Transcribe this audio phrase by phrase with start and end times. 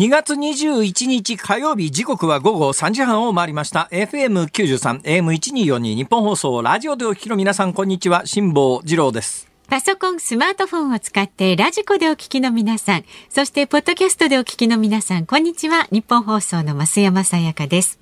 [0.00, 15.86] 2月21日火曜日時刻は午後3時半を回りました FM93 AM1242 ニッポン放送ラジオでお聞きの皆さんこんにちは辛坊治郎ですパソコン、スマートフォンを使ってラジコでお聞きの皆さん、そしてポッドキャストでお聞きの皆さん、こんにちは。
[15.92, 18.00] ニッポン放送の増山さやかです。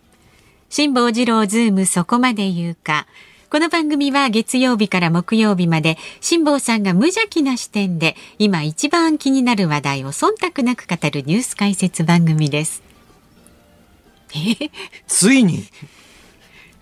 [0.70, 3.06] 辛坊治郎ズームそこまで言うか。
[3.50, 12.82] この番組は月曜日から木曜日まで辛坊さんが無邪気な視点で今一番気になる話題を忖度なく語るニュース解説番組です。
[15.08, 15.64] ついに、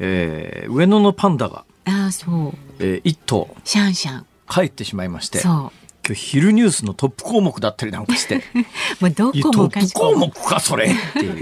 [0.00, 4.26] えー、上野のパンダがあそう、えー、一頭シャンシャン。
[4.50, 5.70] 帰ってしまいまして今
[6.02, 8.42] 日昼ニュースのトップ項目だったりなんかして
[8.98, 11.38] もうどこもトップ項目かそれっていう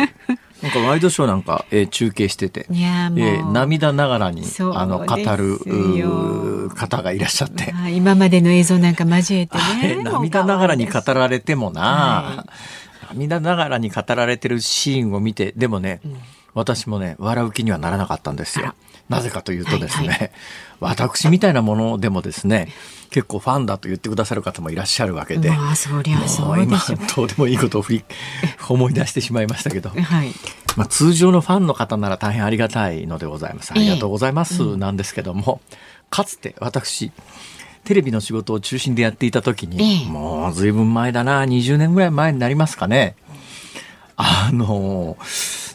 [0.62, 4.42] なんかワイドショーなんか、えー、中継してて、いやえー、涙ながらに
[4.74, 12.46] あの語る方がいらっしゃって、今までの映像なんか交えてね 涙ながらに語られてもな、は
[13.12, 16.16] い、涙ながらに語られてるシーンを見てでもね、うん、
[16.54, 18.74] 私もね笑う気にはならなかったんですよ。
[19.08, 20.30] なぜかというとですね、はいはい、
[20.80, 22.68] 私みたいなものでもですね
[23.10, 26.78] 結構ファンだと言ってくださる方もいらっしゃるわけで、まあ、そりゃそう今
[27.14, 28.04] どうでもいいことを振り
[28.68, 30.32] 思い出してしまいましたけど、はい。
[30.76, 33.70] まあ、通常のファンの方なら大変ありがたいのでございます。
[33.72, 35.76] ありがとうございます、なんですけども、うん、
[36.10, 37.12] かつて私
[37.84, 43.14] テレビの仕事を中心でやっていた時に、ええ、もう随分前だな20年ぐらい前になりますかね。
[44.16, 45.16] あの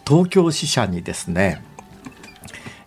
[0.08, 1.64] 東京支社にですね、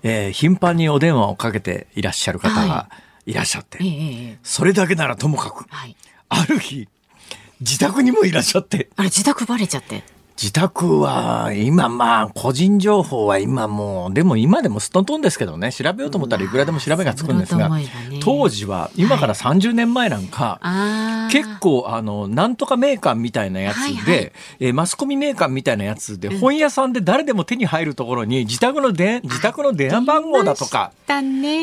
[0.02, 2.88] えー、頻繁にお電話をかけていらっしゃる方が、は
[3.26, 3.30] い。
[3.30, 5.96] いらっしゃって、えそれだけならともかく、はい、
[6.28, 6.88] ある日
[7.60, 8.88] 自宅にもいらっしゃって。
[8.96, 10.02] あれ自宅バレちゃって
[10.36, 15.72] 自宅は今まあ個人情報は今もうでも今でもすっとんとんですけどね。
[15.72, 17.70] 調べようと思ったらいくらでも調べがつくんですが、
[18.22, 20.58] 当時は今から30年前なんか、
[21.30, 30.92] 結構あのなんとかメーカーみたいなやつで、えマスコミメーカーみたいなやつで、本屋さんで誰でも手に入るところに自宅ので自宅の電話番号だとか、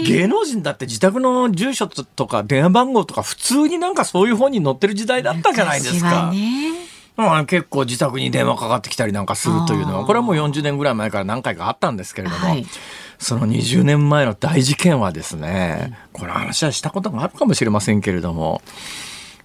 [0.05, 6.31] 芸能人だって自宅の住所とか電話番号とか普通になんかそういう本に載ってる時代だったじゃないですか。
[7.19, 12.65] うん、結構自宅に電話かかってきたりなんかするというのはこれはもう40年ぐらい前から何回かあったんですけれども、はい、
[13.17, 18.61] その20年前の大事件はですね、この話はしたことがあるかもしれませんけれども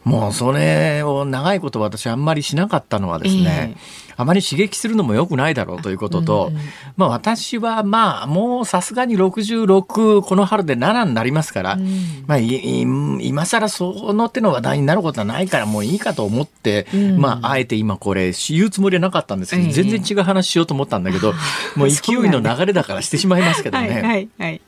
[0.05, 6.63] もうそれを長いこと私あんまりしなかったのはですね、えーあまり刺激するのも良くないだろうということと、うんうん、
[6.97, 21.33] まあ私はまあもうさすがに66この春で7になりますから、うん、まあ今更その手の話題になることはないからもういいかと思って、うん、まああえて今これ言うつもりはなかったんですけど、全然違う話しようと思ったんだけど、
[21.77, 23.89] もう勢いの流れだからしてしまいますけどね。
[23.89, 24.61] はいはいはい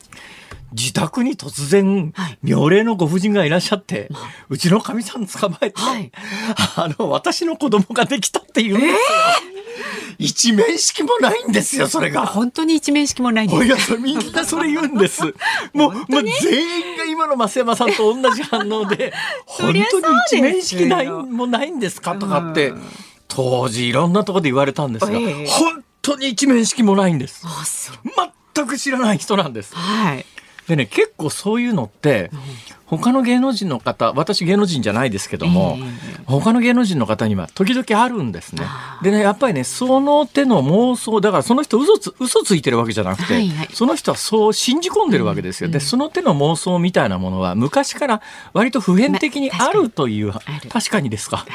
[0.73, 2.13] 自宅に突然、
[2.43, 4.09] 妙齢のご婦人がいらっしゃって、
[4.49, 6.11] うちのかみさん捕まえて、はい、
[6.75, 8.97] あの、私の子供ができたって言うんですよ。
[10.19, 12.25] えー、一面識もないんですよ、それが。
[12.25, 15.23] 本当に一面識もないんですいや、みんなそれ言うんです。
[15.73, 19.13] もう、もう全員が今の増山さんと同じ反応で、
[19.45, 22.73] 本当に一面識ないもないんですかとかって、
[23.29, 27.45] 当時いろんなところで言われたんですが、えー、本当に一面識もないんです。
[28.55, 29.73] 全く知らない人なんです。
[29.73, 30.25] はい。
[30.67, 32.29] でね結構そういうのって
[32.85, 38.65] 他の芸能人の方私芸能人じゃないですけども、えー、他の芸能人の方には時々あるんですね。
[39.01, 45.67] でねやっぱりねその手の妄想だからその人嘘つ嘘ついてるわけじゃなくて、はいはい、その人はそう信じ込んでるわけですよ。
[45.67, 48.21] うん、でその手の妄想みたいなものは昔から
[48.53, 51.45] 割と普遍的にあるという、ま確かにですか？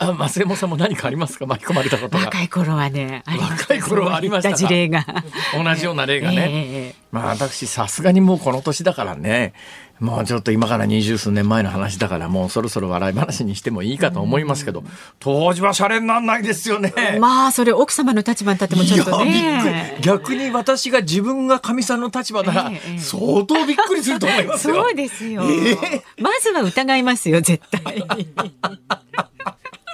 [0.00, 1.44] あ、松山さんも何かありますか？
[1.44, 2.24] 巻き込まれたことが。
[2.24, 5.04] 若い頃はね、若い頃はありました事例が。
[5.54, 6.48] 同じような例がね。
[6.50, 9.52] えー、まあ私、さすがにもうこの年だからね、
[9.98, 14.82] もうちょっと今から二十数年前の話だからもうそろそろ笑い話にしてもいいかと思いますけど、
[15.18, 17.18] 当時はシャレになんないですよね。
[17.20, 19.98] まあそれ奥様の立場に立ってもちょっとね。
[20.00, 24.76] 逆に私が自分がかみさんの立場なら相当びっくりすると思いますよ。
[24.76, 25.42] そうですよ。
[25.42, 28.02] えー、まずは疑いますよ絶対。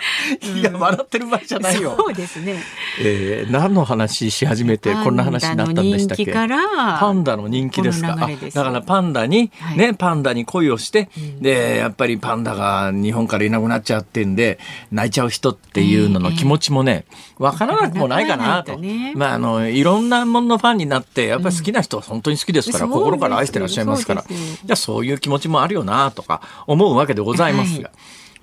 [0.59, 1.95] いや、笑ってる場合じゃないよ。
[1.97, 2.63] そうですね。
[3.01, 6.27] えー、何の話し始めてこんな話になったんでしたっけ？
[6.33, 8.17] パンダの人気ですか？
[8.17, 14.59] だからパンダに、はい、ね、パンダに恋をして、うん、で、やっぱりパンダが日本からいなくなっちゃってんで、
[14.91, 17.05] 泣いちゃう人っていうのの気持ちもね、
[17.39, 18.79] わ、えー、からなくもないかなと。
[18.79, 27.91] ね、まあ、あの、いろんなもののファンになって、やっぱり好きな人は本当に好きですから、うん、心から愛してらっしゃいますから、じゃあそういう気持ちもあるよなとか思うわけでございますが。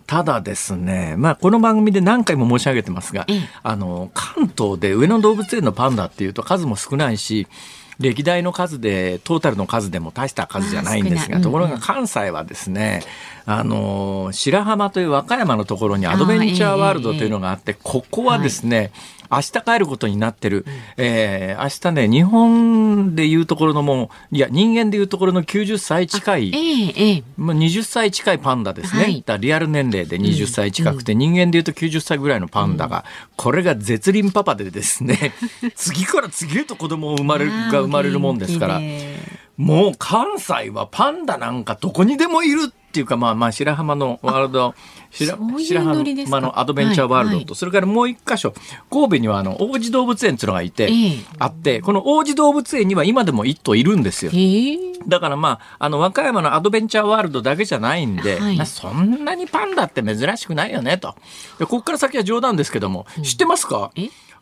[0.04, 3.26] はいただですね、まあ、この番組で何回も申し上げてますが、
[3.64, 7.48] あの関東で上野動物園のパンダっていうと数も少ないし
[8.00, 13.02] 歴代の数でトータルの数でも大した数じゃないんですが、ところが関西はですね
[13.46, 18.92] あの白浜という和歌山のところにアドベンチャーワールドというのがあって、ここはですね、
[19.36, 20.66] 明日帰ることになってる、
[20.98, 29.04] えー、明日ね、日本でいうところのもう、いや、人間でいうところの90歳近い、ええまあ、20歳近いパンダですね。
[29.04, 33.04] はい、だリアル年齢で20歳近くて、うん、人間でいうと90歳ぐらいのパンダが、うん、
[33.36, 35.34] これが絶倫パパでですね、
[35.76, 38.82] 次から次へと子供を生まれるが生まれるもんですから、
[39.58, 44.76] もう関西はパンダなんかどこにでもいるっていうか、まあまあ白浜のワールド、
[45.14, 45.38] 白
[45.80, 48.54] 浜のアドベンチャーワールドと、はいはい、それからもう一箇所、
[48.90, 54.32] 神戸にはあの王子動物園っていうのがいて、えー、あって、この王子動物園には今でも一頭いるんですよ。
[54.34, 54.38] え。
[54.38, 61.16] ー、だからまあ、あの和歌山のアドベンチャーワールドだけじゃないんで、はい、そんなにパンダって珍しくないよねと。
[61.60, 63.92] でここから先は冗談ですけども、うん、知ってますか？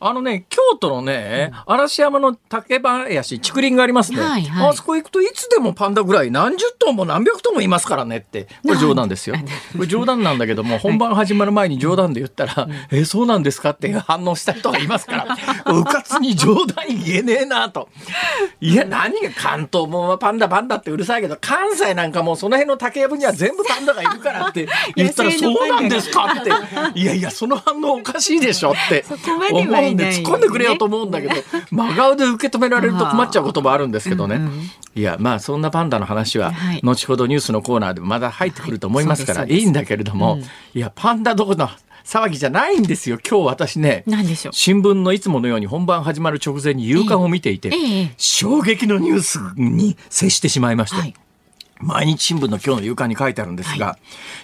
[0.04, 4.20] あのね、京都のね、嵐山の竹林、竹林がありますね。
[4.20, 8.48] はいはい、あそこ行くといつでもパンダぐらい何十頭も何百頭もいますからねって。
[8.64, 9.36] これ冗談ですよ。
[9.78, 17.88] これ冗談なんだけども、本番始まる前に冗談で言ったら、えそうなんですかって反応した人がいますから、うかつに冗談言えねえなと。
[18.60, 24.68] いや、何が関東もパンダパンダってうるさいけど、関西なんかもうその辺の竹やぶには全部パンダがいるからって
[24.98, 27.00] 言ったら、そうなんですかって。
[27.00, 29.06] いやいや、その反応おかしいでしょって。
[29.52, 31.34] 思うんで突っ込んでくれよと思うんだけど、
[31.72, 34.42] 真顔で受け止められると困っちゃうこともあるんですけどね。
[34.96, 36.54] いや、まあそんなパンダの話は、
[36.84, 40.40] 後ほどニュースのコーナーでまだ入ってくると思いますから、いいんだけれども、
[40.74, 41.70] いや、パンダどこの
[42.06, 43.20] 騒ぎじゃないんですよ。
[43.28, 44.04] 今日私ね、
[44.52, 47.72] 新聞のいつものように本番始まる直前に夕刊を見ていて、
[48.18, 50.98] 衝撃のニュースに接してしまいました。
[50.98, 51.14] はい
[51.82, 53.98] 毎日新聞の今日の夕刊に書いてあるんですが、は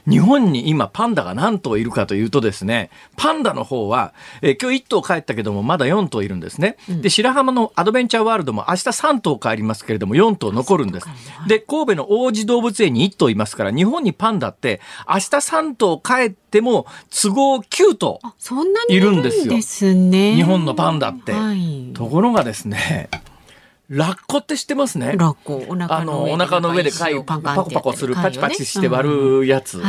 [0.08, 6.78] い、日本に今パンダが何頭いるかというとですね、パンダの方は、えー、今日1頭帰ったけどもまだ4頭いるんですね。
[6.90, 11.08] うん、で、白浜のアドベンチャーワールドも明日3頭帰りますけれども4頭残るんです。
[11.48, 18.20] で、神戸の王子動物園に1頭いますから、日本にパンダって明日3頭帰っても都合9頭
[18.90, 19.54] いるんですよ。
[19.54, 20.36] ですね。
[20.36, 21.34] 日本のパンダって。
[21.34, 23.10] はい、ところがですね、
[23.90, 25.16] ラッコって知ってますね。
[25.18, 25.64] ラッコ。
[25.70, 26.34] お腹の上で。
[26.34, 29.82] お腹の上で貝をパコパコする、パチパチして割るやつ。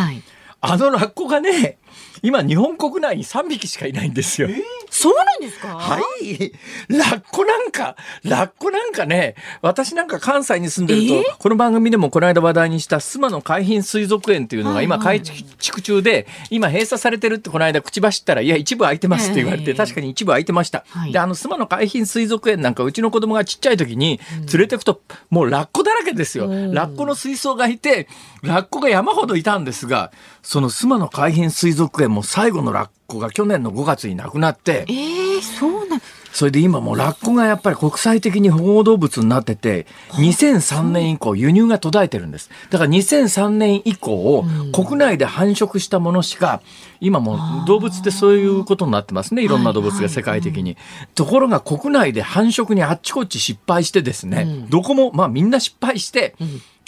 [0.61, 1.79] あのラッコがね、
[2.23, 4.49] 今日本国内に3匹しかいないんですよ。
[4.91, 5.77] そうなんですか？
[5.77, 6.53] はい。
[6.89, 7.95] ラッコなんか、
[8.25, 20.85] ラッコなんかね、私なんか関西に住んでると、この番組でもこの間話題にした須磨の海浜水族園っていうのが今改築中で、今閉鎖されてるってこの間口走ったら、いや、一部空いてますって言われて、確かに一部空いてました。
[21.13, 24.19] で、あの須磨の海浜水族園なんかうちの子供がちっちゃい時に
[24.53, 26.49] 連れてくと、もうラッコだらけですよ。
[26.49, 28.09] ラッコの水槽がいて、
[28.43, 30.13] ラッコが山ほどいたんですが、
[30.43, 36.01] その須磨の海浜水族園も最後のラッコが去年の5月に亡くなって、えー、そうなん
[36.39, 42.49] それで今もうラッコがやっぱり国際的に保護動物になってて、2003年以降輸入が途絶えてるんです。
[42.71, 46.61] だから2003年以降、国内で繁殖したものしか、
[47.01, 49.43] 今も動物ってそういうことになってますね。
[49.43, 50.77] いろんな動物が世界的に。
[51.17, 56.37] ところが国内で繁殖にあっちこっち失敗してですね、どこも、まあみんな失敗して、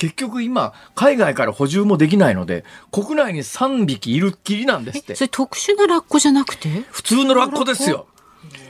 [0.01, 5.15] 結局今、海外から補充もできないので、国内に3匹いるっきりなんですって。
[5.15, 6.71] それ特殊なラッコじゃなくて？
[6.91, 8.07] 普通のラッコですよ。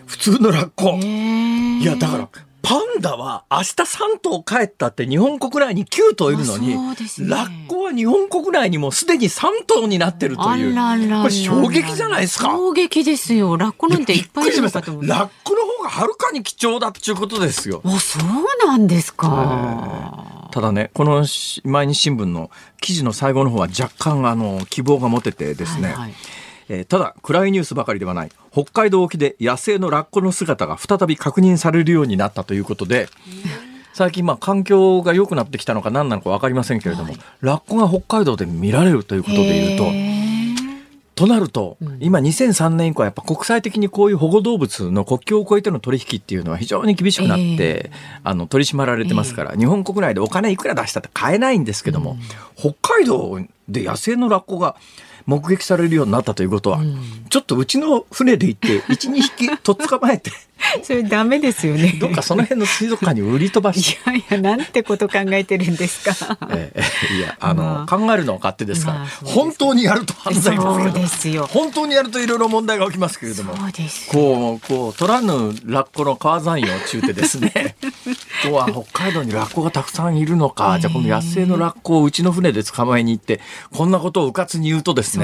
[0.06, 0.98] 普通のラッコ。
[0.98, 2.28] いや、だから、
[2.62, 6.74] パンダは明日3頭帰ったって日本国内に9頭いるのに、ね、
[7.20, 10.74] ラッコは日本国内にもすでに3頭になってるという。
[10.74, 12.50] これ衝撃じゃないですか。
[12.50, 13.56] 衝撃ですよ。
[13.56, 17.80] ラッコなんていっぱいいるのかと思ラッコの方がはるかに貴重だっていうことですよ。
[17.84, 20.39] あ、そうなんですか。
[20.50, 21.24] ただね、この
[21.64, 26.14] 毎日新聞の記事の最後の方は若干あの希望が持ててですね、はいはい。
[26.68, 28.30] えー、ただ暗いニュースばかりではない。
[28.52, 33.08] 北海道沖で野生のラッコの姿が再び確認されるようになったということで、
[33.92, 40.19] 最近まあ環境が良くなってきたのか何なのか分かりませんけれども、はい、ラッコが北海道で見られるということでいうと。
[41.20, 47.90] となると、今2003年以降やっぱ国際的にこういう保護動物の国境を越えての取引っていうのは非常に厳しくなって、
[48.24, 52.16] あの取り締まられてますから、日本国内でお金いくら出したって買えないんですけども、
[52.56, 54.76] 北海道で野生のラッコが
[55.26, 60.30] 目撃されるようになったということは、うん、ちょっとうちの船で行って12匹とっ捕まえて
[60.82, 61.96] それダメですよね。
[61.98, 64.10] どっかその辺の水族館に売り飛ばして。
[64.10, 66.38] いやいや、なんてこと考えてるんですか。
[66.50, 70.58] ええ、いや、あの、まあ、考えるのは勝手ですから、まあ、本当にやると犯罪
[70.92, 71.46] ですですよ。
[71.46, 73.54] 本当にやるといろいろ問題が起きますけれども。
[74.12, 77.76] こう、こう、取らぬラッコの川山用中でですね。
[78.42, 83.40] こは北海道にラッコがたくさんいるのか、じゃあこの野生のラッコをうちの船で捕まえに行って、
[83.72, 85.19] こんなことをうかつに言うとですね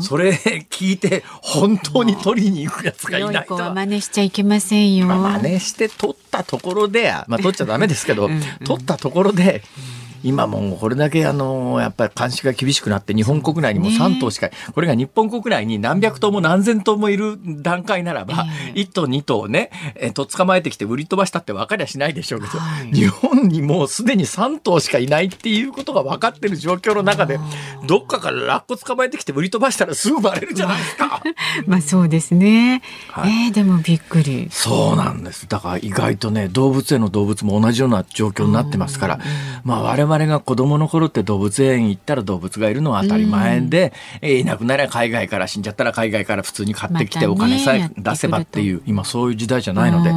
[0.00, 0.30] それ
[0.70, 3.74] 聞いて本当に取りに行くやつがいないとは。
[3.74, 9.62] 真似しちゃいけませんよ、まあ、真似して取ったところでまあ取っちゃダメですけど、うんうん、取ったところで、
[9.98, 27.38] うん今もうこれだけあのやっぱり監視が厳しくなって日本国内にも3頭しか、ね、これが日本国内に何百頭も何千頭もいる段階ならば、えー、1頭2頭ね、えー、と捕まえてきて売り飛ばしたって分かりゃしないでしょうけど、はい、日本にもうすでに3頭しかいないっていうことが分かってる状況の中で
[27.86, 31.22] どっかからラッコ捕まえてきて売り飛ばしたらすぐバレるじゃないですか。
[31.66, 34.48] まあそうですね、はい、えー、でもびっくり。
[34.50, 35.46] そうなんです。
[35.48, 39.20] だから意外とね動物園の動物も同じような状況になってますから、
[39.64, 43.92] まあ我々が子供の頃って動物園行ったら動物がいるのは当たり前で、
[44.22, 50.10] うん、えいなくなりゃ海外から死んじゃったら海外から普通に買ってきてお金さえ出せばっていう、今そういう時代じゃないので、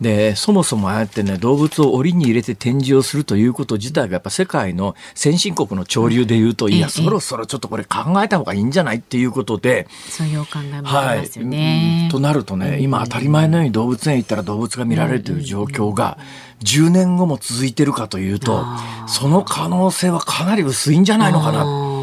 [0.00, 9.88] でそもそもああやってね動物を檻に入れて展示をするということ自体がやっぱ世界の先進国の潮流でいうと、いやそろそろちょっとこれ考えた方がいいんじゃないっていうことで。
[10.08, 12.00] そういうお考えもありますよね。
[12.02, 16.18] はい、となるとね今当たり前のように動物園行ったら動物が見られるという状況が、
[16.60, 18.64] 10年後も続いてるかというと
[19.06, 21.95] その可能性はかなり薄いんじゃないのかな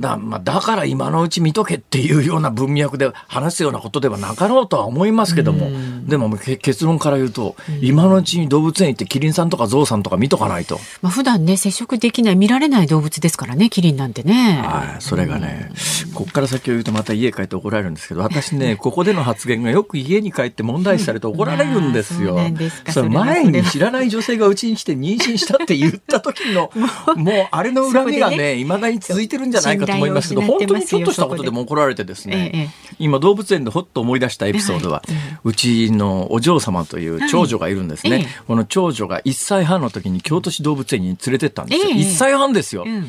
[0.00, 5.70] だ,、まあ、だから今のうち見とけっていうような文脈で話すようなことではなかろうとは思いますけども、
[6.06, 10.78] でも結論から言うと、今のうちに動物園行ってキリンさんとかゾウさんとか見とかないと。
[11.02, 14.62] まあ普段ね接触できない見られない動物ですからねキリンなんてね。
[14.64, 15.70] はい、それがね、
[16.14, 22.38] ここから先を言うとまた家帰って怒られるんですけど私ね ここでの発言がよく家に帰って問題視されて怒られるんですよ。
[22.90, 26.70] それ前に知らない女性がうちに来て妊娠したって言った時の
[27.16, 31.50] もうあれの恨みがねいまだに続いてるんじゃないかと思いますけど本当にちょっとしたことで。
[31.50, 32.68] も怒られてですね、ええ、
[32.98, 43.06] 今動物園でほっと思い出したエピソードは、はい、うちのお嬢様という長女がいるんですね、はい、この長女が1歳半の時に京都市動物園に連れてったんですよ、え、1歳半ですよ、うん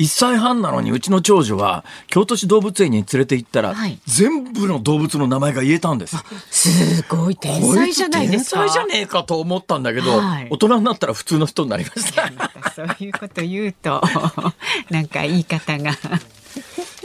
[0.00, 6.16] 1歳半なのにうちの長女は京都市動物園に連れて行ったら、はい、全部の動物の名前が言えたんです。
[6.50, 8.62] すごい天才じゃないですか。
[8.62, 12.32] 天才じゃねえかと思ったんだけど、はい、大人になったら普通の人になりました。
[12.74, 14.02] そういうこと言うと
[14.88, 15.92] なんか言い方が。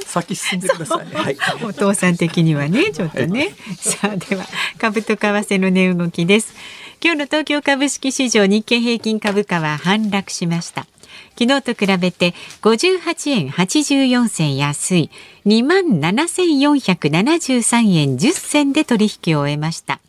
[0.05, 4.45] 先進んでください、はい、お父さん的にはねちょっとね、はい、さあでは
[4.77, 6.53] 株と為替の値動きです。
[7.03, 10.87] 今日の東京株式市場日経平均株価は反落しました
[11.37, 15.11] 昨日と比べて58円84銭安い。
[15.45, 19.99] 2万7473円10銭で取引を終えました。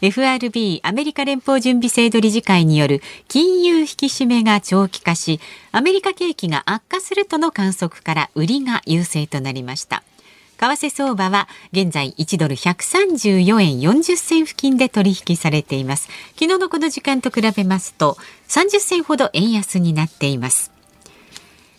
[0.00, 5.40] FRB アメリカ連邦準備制度理事会による金融引き締めが長期化し
[5.72, 10.04] アメリカ景気が悪化するとの観測から売りが優勢となりました。
[10.58, 18.16] 為替相場は現在1ドル134円40銭付近で取引されています昨日のこの時間と比べますと
[18.48, 20.72] 30銭ほど円安になっています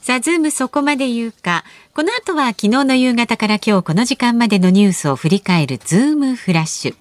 [0.02, 1.64] さあ、ズームそこまで言うか。
[1.94, 6.96] この後は昨日の夕方から今日この時間までのニュースを振り返るズームフラッシュ。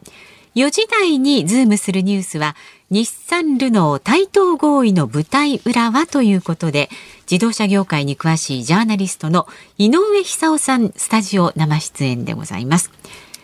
[0.58, 2.56] 4時台にズームするニュースは
[2.90, 6.88] 日産ルノー対等合意の舞台裏はということで
[7.30, 9.46] 自動車業界に詳しいジャーナリストの
[9.76, 12.90] 井上久男さんスタジオ生出演でございます。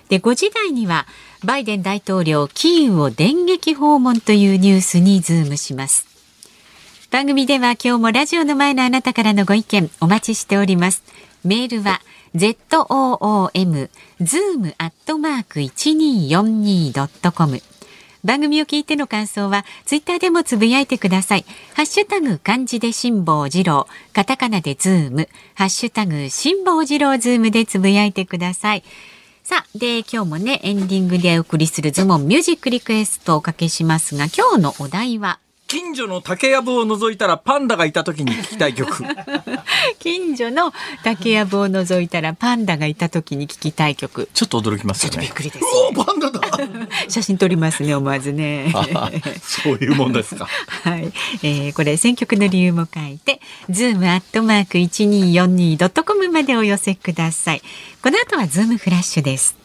[0.09, 1.07] で5時台には
[1.45, 6.09] バイデン大統領キーウを電撃訪問というニュースにズームします。
[7.13, 11.05] 番組では今日もラジオの前のあなたからのご意見お待ちしております。
[11.45, 12.01] メールは
[12.35, 13.89] zoom
[14.21, 17.63] zoom アットマーク 1242.com
[18.25, 21.45] 番組を聞いての感想はツイッターでもつぶやいてください。
[21.75, 28.85] ハッシュタグ漢字で辛坊治郎、カタカナでズーム、ハッシュタグ辛坊治郎ズームでつぶやいてください。
[29.43, 39.03] さあ、で、今日もね、エンディングでお送りするズームオンミュージックリクエストをおかけしますが、今日のお題は近所の竹やぶを覗いたらパンダがいた時に聞きたい曲。
[39.99, 44.29] 近所の竹やぶを覗いたらパンダがいた時に聞きたい曲。
[44.35, 45.23] ちょっと驚きますよね。
[45.23, 45.71] びっくりです、ね、
[46.05, 46.41] パンダだ。
[47.09, 48.73] 写真撮りますね思わずね。
[49.43, 50.47] そういうもんですか。
[50.85, 53.41] はい、えー、これ選曲の理由も書いて
[53.71, 57.63] ズームアットマーク一二四二ドットコムまでお寄せください。
[58.03, 59.64] この後はズームフラッシュです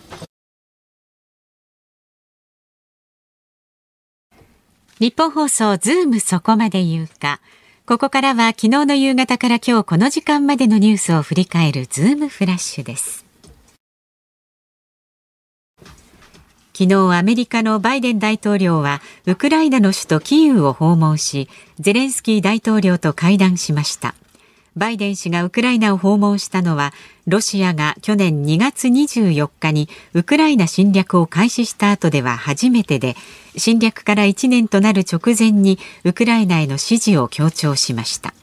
[5.00, 7.40] ニッポン放送ズームそこまで言うか。
[7.86, 13.26] ここからは昨日の夕方から今日この時間までのニュースを振り返るズームフラッシュです。
[16.74, 24.16] 昨日アメリカのバイデン大統領はウクライナの首都キーウを訪問しゼレンスキー大統領と会談しました
[24.78, 26.94] バイデン氏がウクライナを訪問したのは
[27.30, 33.16] ロシアが去年2月24日にウクライナ侵略を開始した後では初めてで
[33.56, 38.34] 侵略から1年となる直前にウクライナへの支持を強調しました。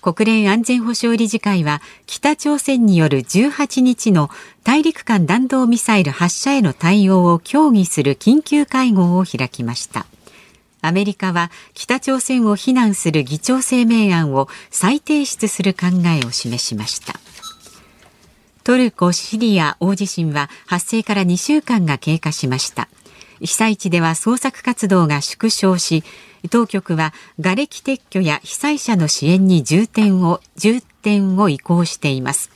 [0.00, 4.30] 国連安全保障理事会は北朝鮮による18日の
[4.62, 10.06] 大陸間弾道ミサイル発射への対応を協議する緊急会合を開きました。
[10.80, 17.18] アメリカは北朝鮮を非難する議長声明案を再提出する考えを示しました。
[18.68, 22.90] トルコ・シリア大地震は発生から2週間が経過しました。
[23.40, 26.04] 被災地では捜索活動が縮小し
[26.50, 32.50] 当局は瓦礫撤去や被災者の支援に重点を重点を移行しています。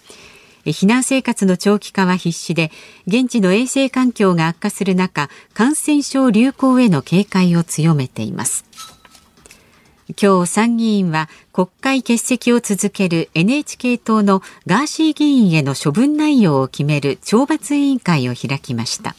[0.67, 2.71] 避難生活の長期化は必至で
[3.07, 8.67] 現地の衛生環境が悪化する中感染症流行への警戒を強めています。
[10.09, 19.15] 今日参議院は国会欠席を続ける NHK 党のガーシー議員への処分内容を決める懲罰委員会を開きました。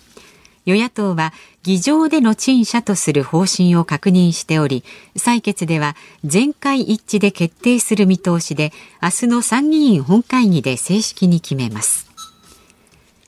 [0.65, 4.83] 与野党は議場での陳謝とする方針を確認しており
[5.15, 8.71] 採決では全会一致で決定する見通しで
[9.01, 12.13] 明日の参議院本会議で正式に決めます。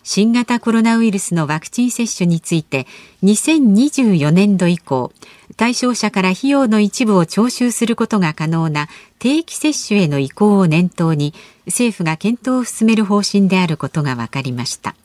[0.07, 2.85] 新型コロナウイルスのワクチン接種について
[3.23, 5.11] 2024年度以降
[5.57, 8.87] 対象者から費用の一部を徴収することが可能な
[9.19, 11.33] 定期接種への移行を念頭に
[11.65, 14.95] 政府が検討を進める方針であることが分かりました。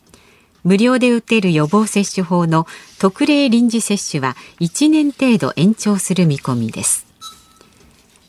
[0.64, 2.66] 無料で打てる予防接種法の
[2.98, 7.06] 特例臨時接種は1年程度延長する見込みです。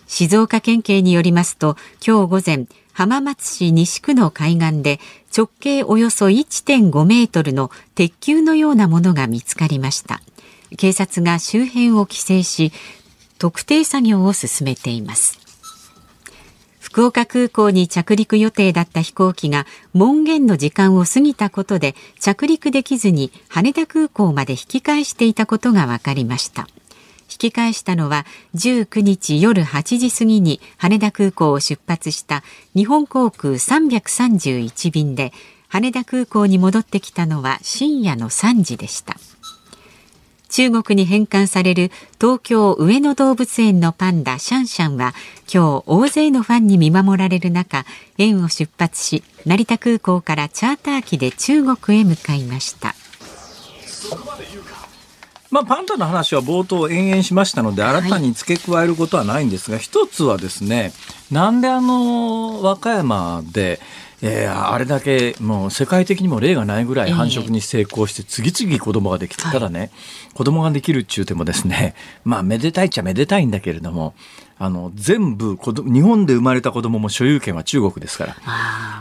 [0.07, 4.99] 静岡県警によりますと今日午前浜松市西区の海岸で
[5.35, 10.21] 直径およそ1.5メートルの鉄球のようなものが見つかりました。
[10.77, 12.71] 警察が周辺を規制し
[13.37, 15.39] 特定作業を進めています。
[16.79, 26.67] 福岡空港に着陸予定だった飛行機が門限の時間を過ぎたことで着陸できずに羽田空港まで引き返していたことが分かりました。
[27.31, 28.25] 引き返したのは
[28.55, 32.43] 19日夜8時過ぎに羽田空港を出発した
[32.75, 35.31] 日本航空331便で
[35.69, 39.15] 羽田空港に戻ってきたのは深夜の3時でした。
[40.51, 45.13] 中国に返還される東京上野動物園のパンダシャンシャンは
[45.51, 47.85] 今日大勢のファンに見守られる中
[48.17, 52.93] 園を出発し成田空港からチャーター機で中国へ向かいました。
[55.49, 60.93] まあ、パンダの話は冒頭延々しましたので新たに付け加えることはないんですが、はい、一つはですね
[61.29, 63.81] なんであの和歌山で
[64.23, 69.91] えー、あれだけもう世界的にも例がないぐらい繁殖に成功して次々子供ができて、ただね、
[70.33, 74.13] 子供ができるっちゅうてもですね、 まあめでたいっちゃめでたいんだけれども、
[74.59, 78.35] あの全部子供日本で生まれた子供も所有権は中国ですから、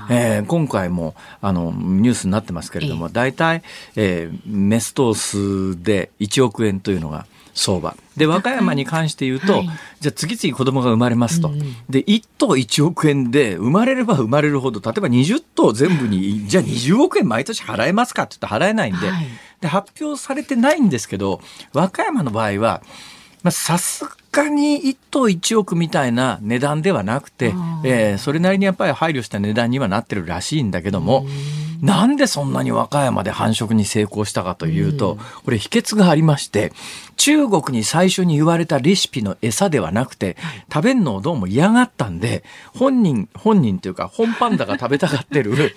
[0.08, 3.62] えー、今回もあのニュースになってますけれども、大体、
[3.94, 7.96] えー、メストースで1億円というのが相場。
[8.16, 11.48] で、和歌山に関して言うと、はい、じゃあ次々子供が生まれますと。
[11.48, 11.58] うん、
[11.88, 19.26] で、1頭1億円で、生まれれば生まれるほど、例えば20頭全部に、じゃあ20億円毎年払えますかって言ったら払えないんで、はい、
[19.60, 21.40] で、発表されてないんですけど、
[21.72, 22.82] 和歌山の場合は、
[23.42, 31.26] まあ、さすがに1頭1億みたいな値段ではなくて、えー、それなりにやっぱり配慮した値段にはなってるらしいんだけども、
[31.80, 36.72] なんでそんなに和歌山で繁殖に成功したかというと、これ秘訣がありまして、
[37.16, 40.36] 中国に最初に言われたレシピの餌ではなくて、
[40.72, 45.74] 食べるのをどうも嫌がったんで、本人、本人というか本パンダが食べたがってる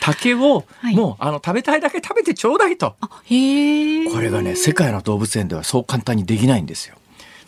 [0.00, 2.96] 竹を、もうあの食べたいだけ食べてちょうだいと。
[3.00, 6.96] これがね、世界の動物園ではそう簡単にできないんですよ。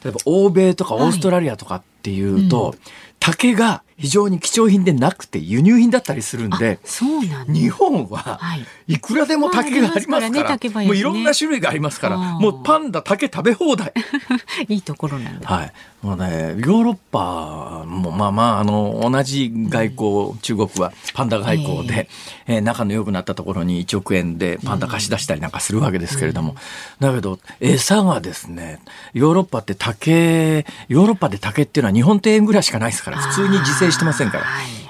[0.04, 2.74] 例えば欧米とかオーストラリアとかっていうと、
[3.18, 8.38] 竹が非常に貴重品でなくて輸入品だったりするんで、そうなん日本は
[8.86, 8.98] い。
[9.00, 13.92] くらでも竹がありますから、ね、もういろんな種類がありますから、もうパンダ竹食べ放題。
[14.68, 15.48] いいところなんだ。
[15.48, 15.72] はい。
[16.02, 22.08] もうね、ヨーロッパもまあまあ、あの、同じ外交、うん、中国はパンダ外交で、
[22.46, 26.52] えー、えー、仲の良くなったところに1億円でパンダ貸し出したりなんかするわけですけれども、
[27.00, 28.78] うん、だけど、餌がですね、
[29.12, 34.44] ヨーロッパって竹、ヨーロッパで竹っていうのは日本庭園ぐらいしかないですから、普通に自生してませんから。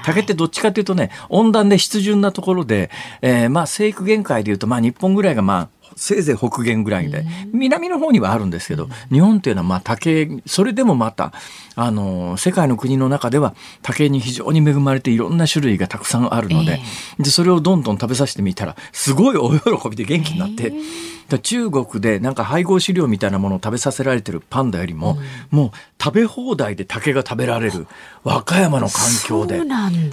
[0.04, 11.32] 竹ってどっちかというとね、温暖で湿潤なところで、えー、まあ生育限界でいうと、まあ日本ぐらいがまあせいぜい北限ぐらいで、南の方にはあるんですけど、日本っていうのはまあ竹、それでもまた、
[11.74, 16.80] あの、世界の国の中では竹に非常に恵まれていろんな種類がたくさんあるので、
[17.18, 20.72] で、それをどんどん食べさせてみたら、すごい大喜びで元気になって、
[21.36, 25.18] 中国でなんか配合飼料みたいなものを食べさせられてるパンダよりも、
[25.52, 25.70] うん、もう
[26.02, 27.86] 食べ放題で竹が食べられる
[28.24, 29.60] 和歌山の環境で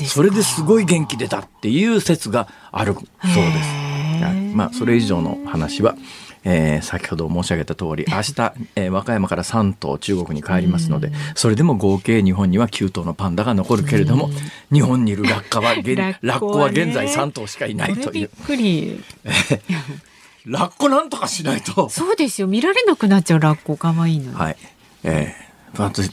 [0.06, 3.95] それですごい元気出たっていう説があるそうです。
[4.34, 5.96] まあ、それ以上の話は、
[6.44, 14.30] えー、先ほど申し上げた通り 明日、えー、和歌山から3頭中国に帰りますのでそれでも合計日本には9頭のパンダが残るけれども
[14.72, 18.12] 日本にいるラッカはラッコは現在3頭しかいないという。
[18.14, 19.04] びっくり
[20.46, 21.90] ラッコなんとかしないと。
[21.90, 22.46] そうですよ。
[22.48, 24.58] 見られなくなっちゃうラッコ可愛いのはい。
[25.04, 25.45] えー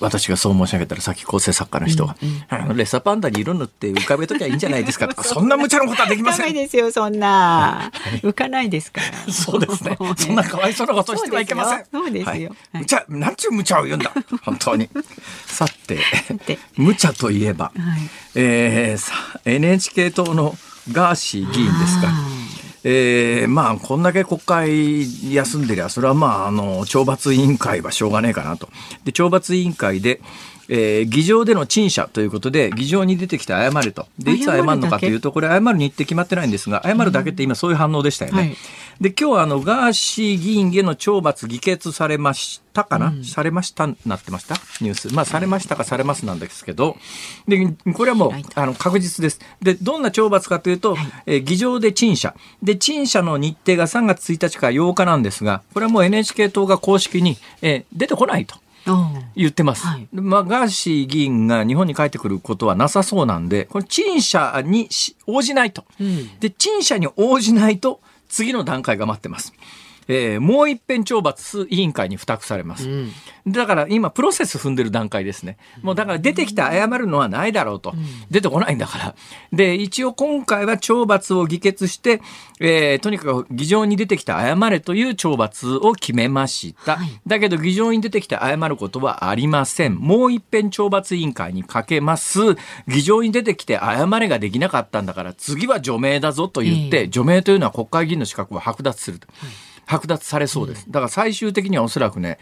[0.01, 6.53] 私がそう申し上げたらさっき構成作家の人が、うんうん、レッサーパンダに色塗って浮かべときゃいいんじゃないですかとか そんな無茶なことはできません。
[6.53, 7.91] ですよそんな、
[8.23, 9.33] 浮かないですから。
[9.33, 9.97] そうですね。
[10.17, 11.85] そんなかわいそうなことしてはいけません。
[11.91, 12.27] そうですよ。
[12.29, 14.89] はい、無茶なんちゅう無茶を言うんだ本当に。
[15.47, 15.99] さて
[16.77, 20.57] 無茶といえば、はい、えー、さ NHK 党の
[20.91, 22.09] ガーシー議員ですか。
[22.85, 28.69] えー、まあこんだけ国会休んでりゃそれはまああの懲罰委員会はしょうがねえかなと。
[29.05, 30.21] で懲罰委員会で
[30.75, 34.07] えー、議場での陳謝ということで議場に出てきて謝ると。
[34.19, 38.39] でいつ謝るのかというとこれ謝るにって決まってないんですが謝るだけって今そういう反応でしたよね。
[38.39, 38.57] はい、
[38.99, 44.55] で今日はあのガーシー議員への懲罰議決されましたかな、うん、されましたなってました？
[44.81, 45.15] ニュース。
[45.15, 46.97] まあされましたかされますなんですけど。
[47.47, 49.41] でこれはもうあの確実です。
[49.61, 52.35] でどんな懲罰かというと、はい、えー、議場で陳謝。
[52.63, 58.57] で陳謝の日程が3月1日から8日なんですがこれはもう NHK 党が公式に、えー、出てこないと。
[59.35, 64.89] 言ってます、はい、まあ、ガーシー議員が日本に帰ってくることはなさそうなんでこれ陳謝に
[65.27, 69.53] 応じないと、うん、で陳謝に応じないと次の段階が待ってます。
[70.13, 73.13] えー、もう一遍懲罰委員会に付託されます、うん、
[73.47, 75.57] だから今プロセス踏んでる段階ですね。
[75.81, 79.15] もうだから出てきて謝るのはないだろうと、うん、出てこないんだから。
[79.53, 82.21] で一応今回は懲罰を議決して、
[82.61, 89.97] えー、とにかく議場に出てきて謝れという懲罰を決めました、はい、だけど議場に出てきて謝ることはありません。
[89.97, 92.41] もう一遍懲罰委員会にかけます。
[92.87, 99.29] 議場に出てきて謝れができなかったんだから次は除名だぞと言って、えー、除名というのは国会議員の資格を剥奪すると。
[99.39, 100.87] はい剥奪されそうです。
[100.89, 102.39] だから最終的にはおそらくね、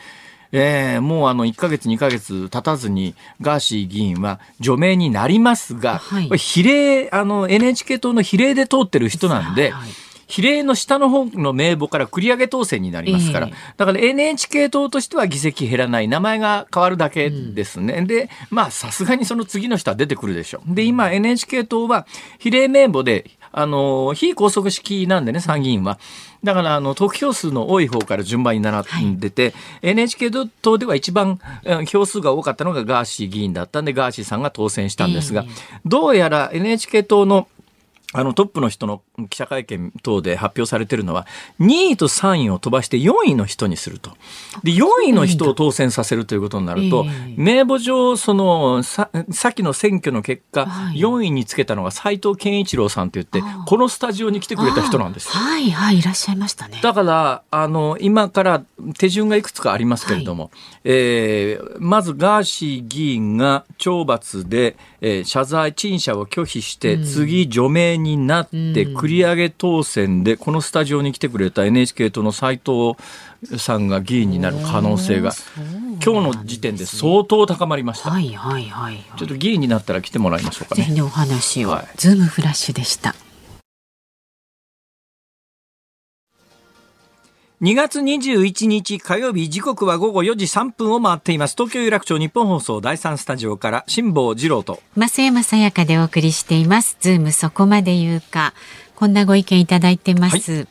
[0.52, 9.90] えー、もうあの1か月、2か月経たずにガーシー議員は除名になりますが、はい、比例、あの NHK 党の比例で通ってる人なんで、はい
[10.30, 17.94] 比例の下の方の名簿から繰り上げ当選になりますから、えー、だから NHK 党としては議席減らない、名前が変わるだけですね。
[17.94, 20.74] うん、で、まあさすがにその次の人は出てくるでしょう。
[20.74, 22.06] で、今 NHK 党は
[22.38, 25.98] 比例名簿であの、非拘束式なんでね、参議院は。
[26.42, 29.50] だから、あの、得票数の多い方から順番に並んでて、
[29.82, 30.30] はい、NHK
[30.62, 31.38] 党では一番
[31.86, 35.50] 票数が多かったのがガーシー議員だったんで、ガーシーさんが当選したんですが、えー、
[35.84, 37.48] どうやら NHK 党の
[38.12, 41.26] あのトップの人の記者会見等で発表されてるのは
[41.60, 44.10] 2位と3位を飛ばして4位の人にすると。
[44.64, 50.62] で4位の人を当選させるということになると、名簿上そのささっきの選挙の結果、
[50.94, 56.80] 4位につけたのが斎藤健一郎さんって言ってこのスタジオに来てくれた人なんですはいはいいらっしゃいましたね。
[56.82, 58.64] だからあの今から
[58.98, 60.52] 手順がいくつかありますけれども、はい、
[60.84, 72.96] えー、まずガーシー議員が懲罰で、えー、謝罪陳謝を拒否して、次除名になって繰り上げ当選でこのスタジオに来てくれた NHK 党の斉藤
[73.58, 75.32] さんが議員になる可能性が
[76.04, 78.10] 今日の時点で相当高まりました。
[78.10, 80.84] はいはいはい、はい、ちょっと議員になったら来てもらいましょうかね。
[80.84, 83.14] ぜひお話を、はい、ズームフラッシュでした。
[87.62, 91.54] 2月21日火曜日時刻は午後4時3分を回っています。
[91.58, 94.80] 東京有楽町日本放送第3スタジオから辛坊治郎と。
[94.96, 96.96] 増山さやかでお送りしています。
[97.00, 98.54] ズームそこまで言うか。
[98.96, 100.68] こんなご意見いただいてます、はい、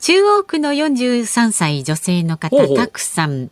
[0.00, 3.50] 中央区の43歳女性の方たくさん。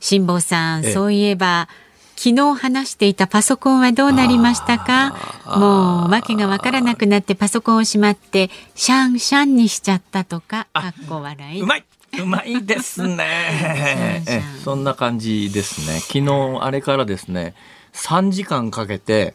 [0.00, 1.68] 辛坊さん、そういえば
[2.16, 5.14] 昨日話していたパソコンはどうなりましたか？
[5.44, 11.60] もう訳がわからなくなってパソコンをしまってシャンシャンにしちゃったとかかっこ笑い。
[11.60, 11.84] うまい
[12.20, 14.22] うまいですね。
[14.64, 16.00] そんな感じですね。
[16.00, 17.54] 昨日あれからですね
[17.94, 19.34] 3時間かけて、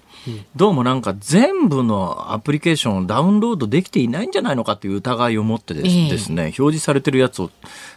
[0.55, 7.51] どうもなんか全部のアプリケーションをダウンロードできていないんじゃないのかという疑いを持ってですね、表示されてるやつを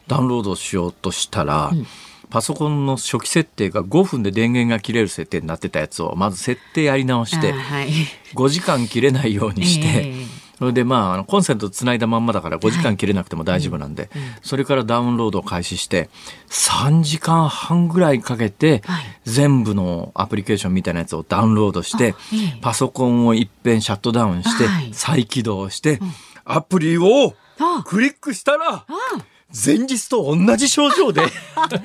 [0.07, 1.73] ダウンロードしようとしたら、
[2.31, 7.53] パソコンの初期設定が5分で電源が切れる設定になってたやつをまず設定やり直して、
[8.35, 10.15] 5時間切れないようにして、
[10.63, 14.11] それでまあコンセントつないだまんまだから5時間切れなくても大丈夫なんで、
[14.43, 16.09] それからダウンロードを開始して
[16.51, 18.81] 3時間半ぐらいかけて
[19.25, 22.15] 全部のアプリケーションみたいなやつをダウンロードして、
[22.61, 25.99] パソコンをいっぺんシャットダウンして再起動して
[26.45, 27.35] アプリを
[27.85, 28.87] クリックしたら
[29.53, 31.23] 前日と同じ症状で。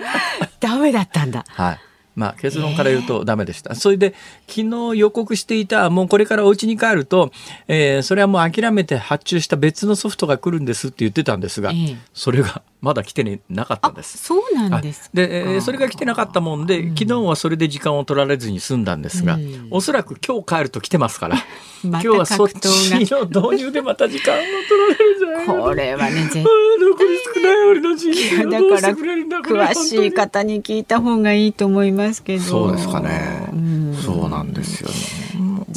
[0.61, 1.45] ダメだったんだ。
[1.49, 1.79] はい
[2.17, 3.75] まあ、結論から言うとダメでした。
[3.75, 4.15] それで、
[4.47, 4.61] 昨
[4.93, 7.31] 日予告していた、もうこれからお家に帰ると、
[7.67, 11.71] えー、それはもう諦めて発注した別のソフトが来るんですって言ってたんですが、
[12.15, 14.17] それがまだ来てなかったんです。
[14.19, 21.37] そうなんですで、それが来てなかったもんで、昨日はそれで時間を取られずに済んだんですが、うん、おそらく今日帰ると来てますから、
[21.83, 26.43] 今日はそっちの導入でまた時間を取られるじゃないこれはね、絶対。
[26.43, 32.43] 残り少ない俺の人生だから詳しい方に聞いた方がいいと思いますけど。
[32.43, 33.49] そうですかね。
[33.53, 35.26] うん、そうなんですよね。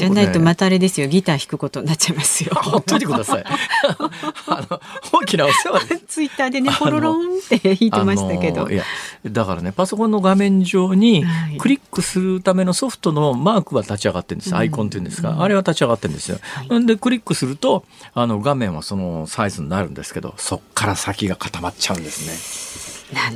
[0.00, 2.54] じゃないとまたあれですよギター弾くことになっちゃいますよ。
[2.54, 3.44] ほっといてください。
[4.48, 4.80] あの
[5.12, 6.04] 大きなお世話です。
[6.08, 8.68] ツイッターでねポロロンって弾いてましたけど。
[8.70, 8.82] いや
[9.26, 11.24] だからねパソコンの画面上に
[11.58, 14.56] クリックするためのソフトのマークは立ち上がってるんです。
[14.56, 16.38] アイコンっていうんですか、うん、あれは立ち上がってるんですよ。
[16.68, 17.84] はい、でクリックすると
[18.14, 22.80] あの画面はそのサイズになるんですけどそっから先が固まっちゃうんですね。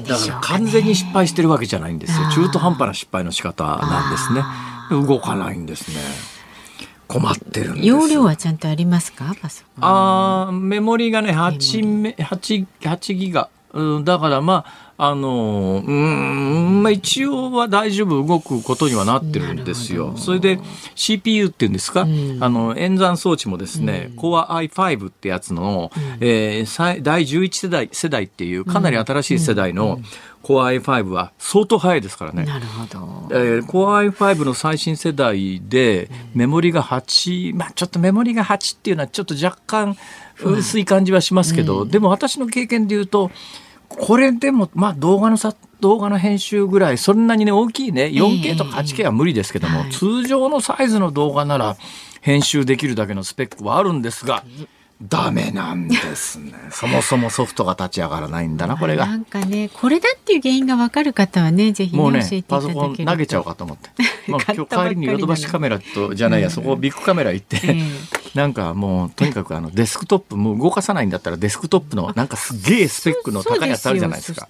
[0.07, 2.29] だから完全に失敗してるわけじゃないんですよ。
[2.31, 4.43] 中途半端な失敗の仕方なんですね。
[4.91, 6.34] 動かないんですね。
[7.15, 7.87] 困ってるんです。
[7.87, 9.37] 容量はちゃんとありますか？
[9.41, 9.85] パソコン。
[9.85, 20.17] あメモリがね 8, 8, 8ギガ、うん、だからまああのうんまあ一応は大丈夫動くことにはなってるんですよ。
[20.17, 20.59] それで
[20.95, 29.99] CPU っていうんですか、うん、あの演算装置もですね、うん、Core i5 ってやつの、うん、えー、第11世代世代っていうかなり新しい世代の、
[30.45, 32.45] Core i5 は相当速いですからね。
[32.45, 33.35] なるほど。
[33.35, 39.97] えー、Core i5 の最新世代でメモリが8、まあちょっとメモリが8っていうのはちょっと若干
[40.43, 43.31] 薄い感じはしますけど、うん、でも私の経験で言うと、
[43.89, 51.77] これでも、まあ動画のさ、動画の編集ぐらい、そんなにね、大きいね、4K とか 8K は無理ですけども、えーはい、通常のサイズの動画なら
[52.21, 54.45] 編集できるだけのスペックはあるんですが、
[55.09, 56.53] ダメなんですね。
[56.71, 59.07] そもそもソフトが立ち上がらないんだな、これが。
[59.07, 63.91] なんかね、これだっていう原因がわかる方はね、ぜひ、ね、もうね、パソコン投げちゃおうかと思って。
[64.31, 67.89] まあ、今日帰りにヨドバシカメラと、じゃないや、そこビッグカメラ行って、えー、
[68.35, 74.49] なんかもう、とにかくあの、デスクトップ、もう動かさないんだったらデスクトップの、なんかすげえスペックの高いやつあるじゃないですか。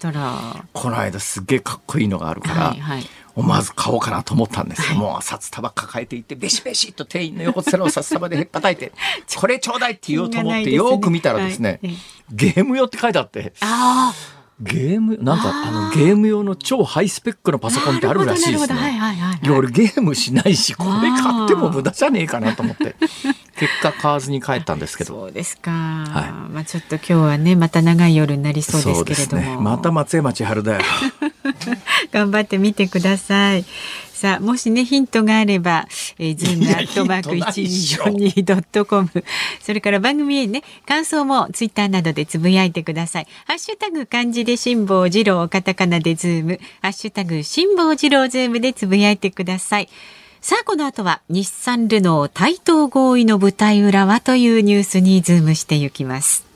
[0.73, 4.97] この間すげえかっこいいのがあるから、はいはい思わず買おうかなと思ったんですよ。
[4.97, 8.93] もう札束抱えていって、ベシベシと店員の横皿を 札束でへっぱたいて、
[9.35, 11.79] これちょうだいって言おうと思って、よく見たらですね、
[12.31, 13.53] ゲーム用って書いてあって、
[14.61, 18.99] ゲーム、なんかあのゲーム用の超ハイスペックのパソコンってあるらしいですね。
[19.43, 22.95] いや、俺ゲームしないし、これ買っても無駄じゃねえかなと思って。
[23.57, 25.13] 結果買わずに帰ったんですけど。
[25.13, 25.71] そうですか。
[25.71, 29.57] はい、まあちょっと今日はね、また長い夜になりそうですけれども。
[29.57, 30.81] ね、また松山千春だよ。
[32.11, 33.65] 頑張ってみてください。
[34.15, 35.87] さあ、もしね、ヒントがあれば、
[36.17, 39.09] えー、ズームアットマーク 1242.com。
[39.61, 43.27] それから番組へね、感想もツイッターなどでつぶやいてください。
[43.45, 49.89] ハッシュタグ漢字で辛坊治郎、カタカナでズーム、ハッシュタグ辛坊治郎ズームでつぶやいてください。
[50.39, 56.54] さあ、この後は日産ルノー対等合意の舞台裏はというニュースにズームしていきます。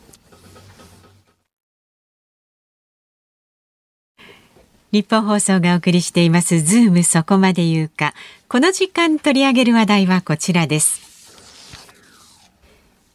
[4.92, 8.13] ニッポン放送がお送りしていますズームそこまで言うか。
[8.47, 11.10] この時間取り上げる話題はこちらです。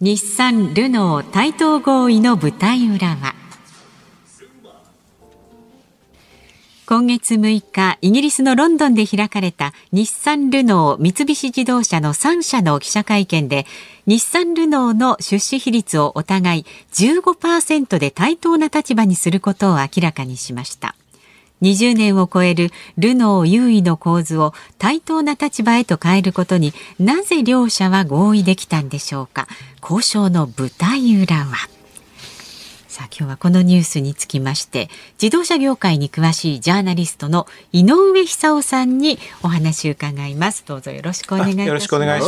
[0.01, 3.35] 日産ルノー対等合意の舞台裏は
[6.87, 13.65] 今月6日、イギリスのロンドンで開かれた日産ルノー三菱自動車の3社の記者会見で、
[14.07, 20.95] 日産ルノーの出資比率をお互い15%で対等な立場にすることを明らかにしました。
[21.63, 29.47] 20年を超えるルノー優位の構図を対等な立場へと変えることになぜ両者は合意できたんでしょうか？
[29.83, 31.57] 交渉の舞台裏は。
[32.87, 34.89] さあ今日はこのニュースにつきまして
[35.21, 40.63] 自動車業界に詳しいジャーナリストの井上久夫さんにお話を伺います。
[40.65, 41.67] どうぞよろしくお願いします。
[41.67, 42.23] よろしくお願い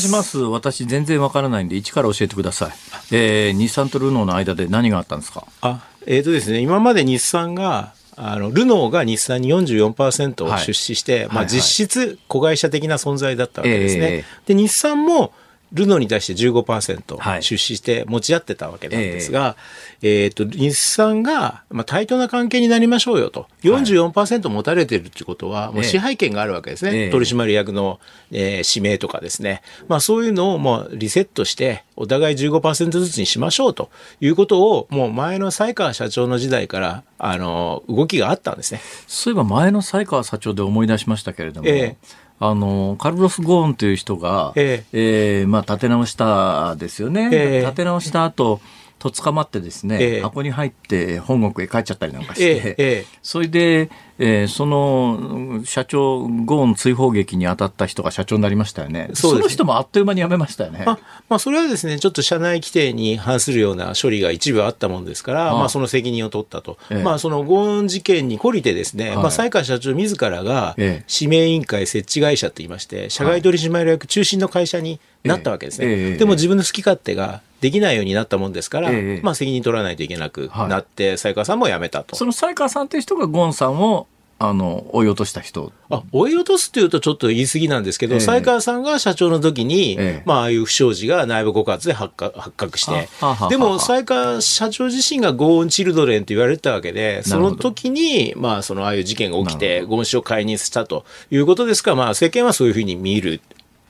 [0.00, 0.38] します。
[0.38, 2.72] 私全然わからないんで一から教えてください、
[3.10, 5.44] えー、日産とルノーの間で何があったんですか？
[5.60, 14.00] あえーとですね、今まで日産があのルノーが日産に44%を出資して、はい、まあ、実質子会社的な存在だったわけですね。
[14.02, 15.32] はいはい、で日産も
[15.72, 19.56] ルノーに対して15%出資して持ち合ってたわけなんですが、は
[20.00, 23.46] い、えっ、ー、と、日産が、まあ、対等な関係になりましょうよと。
[23.62, 27.10] 44%持たれてるってことは、もう支配権があるわけですね。
[27.10, 28.00] 取締役の、
[28.30, 29.62] えー、指名とかですね。
[29.88, 38.80] まあ、そういうのをもうリセットして、お互い15%ずつにしましょうということを、もう前の西川社長の時代から、あの、動きがあったんですね。
[39.06, 45.40] そういえば前の西川社長で思い出しましたけれども、えーあのカルロス・ゴーンという人が、ええ。
[45.40, 48.60] えー、まあ、立て直したですよね、え立て直した後
[48.98, 59.10] と捕まってですね、え箱に入って本国へ帰っちゃったりなんかして、それで、えー、その社長、ゴーン追放劇に当たった人が社長になりましたよね。
[59.12, 60.82] そ、ね、の人もあっという間に辞めましたよね。
[60.86, 60.98] まあ、
[61.28, 66.78] まあ、それはですね、ちょっと社内規定に反するような処理が一部あったもんですから、あまあ、その責任を取ったと。
[66.90, 76.16] ええ、まあ、そのゴーン事件に懲りてですね、はい、まあ、西川社長自らが、指名委員会設置会社と言いまして、社外取締役中心の会社になったわけですね。
[76.16, 78.90] でも自分の好き勝手ができないようになったもんですから、
[79.22, 82.16] まあ、責任取らないといけなくなって、西川さんも辞めたと。
[82.16, 84.05] その西川さんという人がゴーンさんを
[84.38, 85.72] あの、追い落とした人。
[85.88, 93.08] あ、追い落とすっていうとちょっと言い過ぎなんですけど、西、川さんが社長の時に、えまあ、ああいう不祥事が内部告発で発覚発覚して、
[93.48, 103.40] でも、西川社長自身がゴーンチルドレンと言われてたわけで、その時に、まあ、その、ああいう事件が起きて、ゴーン氏を解任したということですから、まあ、世間はそういうふうに見る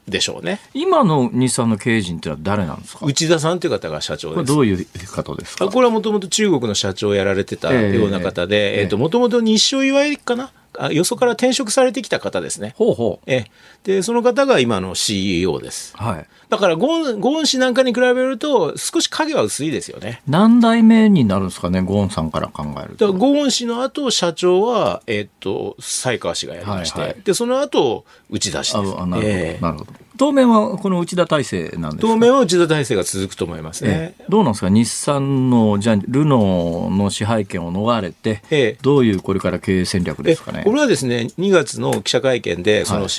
[0.08, 0.60] でしょうね。
[0.72, 3.04] 今の日産の経営陣ってのは誰なんですか？
[3.04, 4.44] 内田さんという方が社長です。
[4.46, 5.68] どういう方ですか？
[5.68, 10.52] これはもともと中国の社長をやられてたような方で、えっ、ー、と、もともと日照岩井かな？
[10.78, 12.74] あよそから転職されてきた方ですね。
[12.76, 13.30] ほうほう。
[13.30, 13.46] え
[13.84, 15.96] で、その方が今の CEO です。
[15.96, 16.26] はい。
[16.48, 20.22] だからゴーン、ゴーン氏なんかに比べると、少し影は薄いですよね。
[20.26, 23.12] 何代目になるんですかね、ゴーンさんから考えると。
[23.12, 28.94] ゴーン氏の後、社長は、えー、っと、西川氏がやりまして、はいはい、で、その後、内田氏です。
[28.98, 29.28] あなるほど。
[29.28, 29.92] えー、なるほど。
[30.16, 32.08] 当面はこの内田体制なんですか？
[32.08, 34.14] 当面は内田体制が続くと思いますね。
[34.18, 34.68] えどうなんですか？
[34.68, 40.62] 日産の、じゃルノーの支配権を逃れて、えどういうこれから経営戦略ですかね？
[40.64, 43.10] これはですね、2月の記者会見で、その、はい、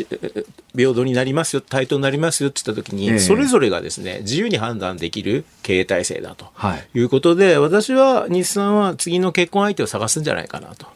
[0.75, 6.45] 平等になりますよ、対等になりますよって言ったときに、えそれぞれがですね、自由に判断できる経営体制だと
[6.95, 6.99] い。
[7.01, 10.87] うことで、はい、私は日産は次の結婚相手を探すんじゃないかなと。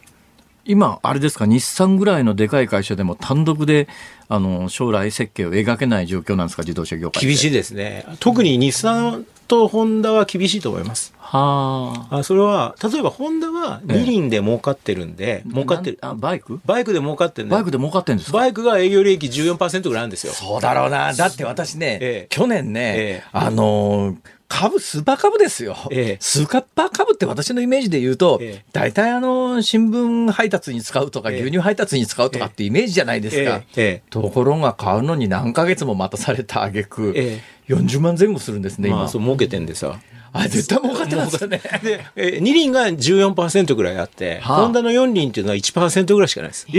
[0.64, 3.88] 今、あれですか、日産ぐらいのでかい会社でも単独で
[4.28, 8.06] あの将来設計を描けない状況なんですか、自動車業界厳しいですね。
[8.20, 11.12] 特に日産とホンダは厳しいと思います。
[11.18, 12.22] はあ。
[12.22, 15.98] それは、例えばホンダは二輪で儲かってるんで、え儲かってる。
[16.00, 16.60] あ、バイク？
[16.64, 20.32] バイクで儲かってるバイクで儲かってるんですバイクが営業利益14%ぐらいあるんですよ。
[20.32, 21.12] そうだろうな。
[21.12, 24.16] だって私ね、ええ、去年ね、え、あのー
[24.52, 25.76] 株、スーパー株ですよ。
[25.90, 33.62] ええ、スーパー株って私のイメージで言うと、ええ、大体あの、新聞配達に使うとか、牛乳配達に使うとかってイメージじゃないですか。
[34.10, 39.08] ところが買うのに何ヶ月も待たされた挙句、ええ、40万前後するんですね、今。
[39.08, 39.98] そう儲けてんでさ。
[40.32, 41.60] あ、絶対儲かってますよね。
[41.82, 46.66] で、え二輪が14%ぐらいあって、はあ、ホンダの4輪っていうのは1%ぐらいしかないです。
[46.72, 46.78] え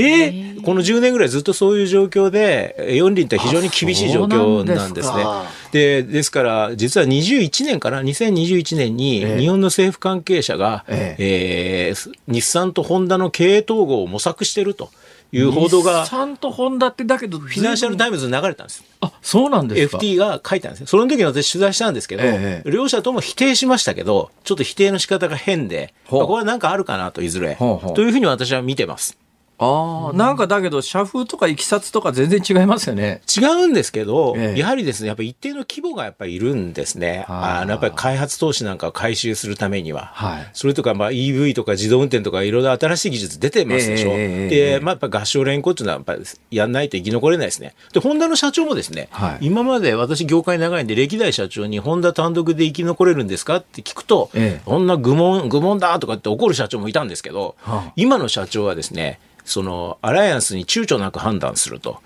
[0.58, 5.24] ー、この10年ぐらいずっとそういう状況で、4輪って非常に厳しい状況なんですね。
[5.72, 14.90] でですから、実は21年かな、2021年に日本の政府関係者が、えええー、日産とホンダの経営統合を模索してると。
[15.34, 16.04] いう報道が。
[16.04, 18.84] 日産とホンダってだけど、フィナンシャルタイムズに流れたんです。
[19.02, 20.88] あ、そうなんですか ?FT が書いたんですね。
[20.88, 27.56] その時に私取材したんですけど、ええ、両者とも否定しましたけど、ちょっと否定の仕方が変で、これはなんかあるかなと、いずれ。
[27.56, 29.18] というふうに私は見てます。
[29.64, 33.22] ああ、なんかだけど、社風とかいきさつとか全然違いますよね。
[33.36, 37.26] 違うんですけど、ええ、やはりですね、やっぱり一定の規模がやっぱりいるんですね。
[37.28, 40.12] あのやっぱり開発投資なんかを回収するためには。
[40.14, 44.12] はい、それとか、まあ EV とか自動運転とかいろいろ新しい技術出てますでしょ。
[44.14, 47.74] え、で、まあやっぱ合唱連行っていうのはやっぱりやんないと生き残れないですね。
[47.94, 54.30] で、ホンダの社長もですね、はい、今まで私業界長いんで歴代社長にホンダ単独で生き残れるんですかって聞くと、
[54.66, 62.00] こんな愚問、愚問だとかって怒る社長もいたんですけど、はあ、今の社長はですね、そのアライアンスに躊躇なく判断すると。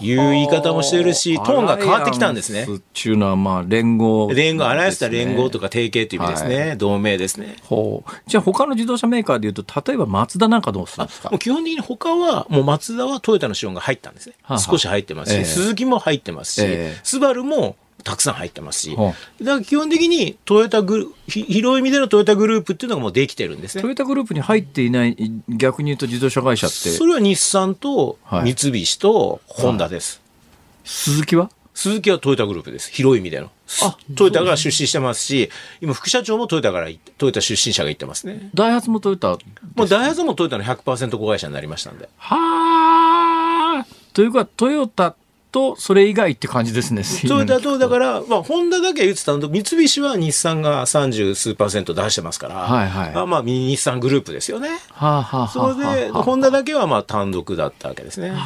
[0.00, 2.64] いう言い方もしてるし、トーンが変わってきたんですね。
[2.64, 6.60] っていうのは、まあ、連合、ね、連合、アライアンスは連合とか提携という意味ですね。
[6.70, 7.54] はい、同盟ですね。
[7.62, 8.10] ほう。
[8.26, 11.30] じゃあ、他の自動車メーカーでいうと、例えばマツダなんかどうするんですか？
[11.30, 14.34] もう基本的に他は、もうマツダはトヨタの資本が入ったんですね。
[14.42, 23.82] はあ、少し入ってますし、えー、スズキも入ってますし、えー、スバルもたくさん入ってますし、はあ、だから基本的にトヨタグル広い意味でのトヨタグループっていうのがもうできてるんですね。
[23.82, 25.16] トヨタグループに入っていない、
[25.48, 26.76] 逆に言うと自動車会社って。
[26.90, 30.20] それは日産と三菱とホンダです。
[30.22, 31.50] はい、鈴木は？
[31.74, 32.90] 鈴木はトヨタグループです。
[32.90, 33.50] 広い意味での。
[33.82, 35.50] あトヨタが出資してますし、
[35.82, 36.88] 今副社長もトヨタから、
[37.18, 38.48] トヨタ出身者が言ってますね。
[38.54, 39.30] ダイハツもトヨタ、
[39.74, 42.08] もうダイハツもトヨタの100%子会社になりましたんで。
[42.16, 43.86] はあ。
[44.14, 45.16] というか、トヨタ
[45.56, 47.02] とそれ以外って感じですね。
[47.26, 54.68] トヨタと、だから、まあ、ホンダだけ言ってたのと、三菱は日産が30数パーセント出してますから、はいはい、あまあ、日産グループですよね。
[54.90, 58.32] はあはあ、それで、ホンダだけはまあ単独だったわけですね。
[58.32, 58.36] は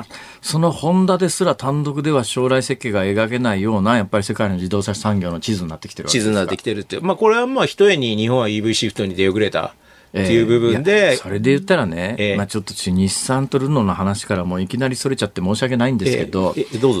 [0.00, 0.04] あ。
[0.40, 6.98] そのホンダですら単独では将来設計が描けないような、やっぱり世界の自動車産業の地図になってきてるわけですか地図になってきてるって。
[7.00, 9.74] まあ、これはまあ、一重に日本は EV シフトに出遅れた。
[10.22, 16.54] っていう部分で、えー、それで言ったらね、えー、まあ、ちょっと日産とルノーの話からもいきなりそれちゃって申し訳ないんですけど,、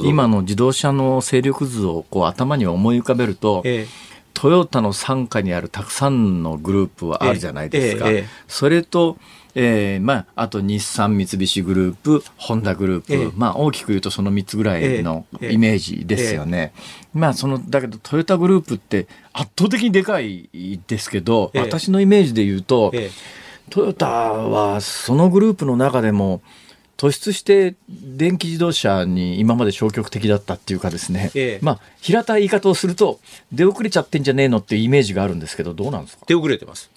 [0.04, 3.62] 今の自動車の勢力図をこう頭に思い浮かべると、
[4.34, 8.06] トトヨタの傘下にあるたくさんのグループはあるじゃないですか。
[8.48, 9.16] それと
[9.54, 16.72] えーまあ、あと日産三菱グループホンダグループ、まあ、大きく言うとその3つぐらいのイメージですよね。
[17.12, 20.48] まあ、そのだけどトヨタグループって圧倒的にでかい
[20.86, 22.92] ですけど、私のイメージで言うと、
[23.70, 26.42] トヨタはそのグループの中でも
[26.96, 33.18] 突出して電気自動車に今まで消極的だったっていうかですね、ええ、まあ平たい言い方をすると
[33.52, 36.24] 出遅れちゃってんじゃねえのっていうイメージがあるんですけどどうなんですか？
[36.26, 36.90] 出遅れてます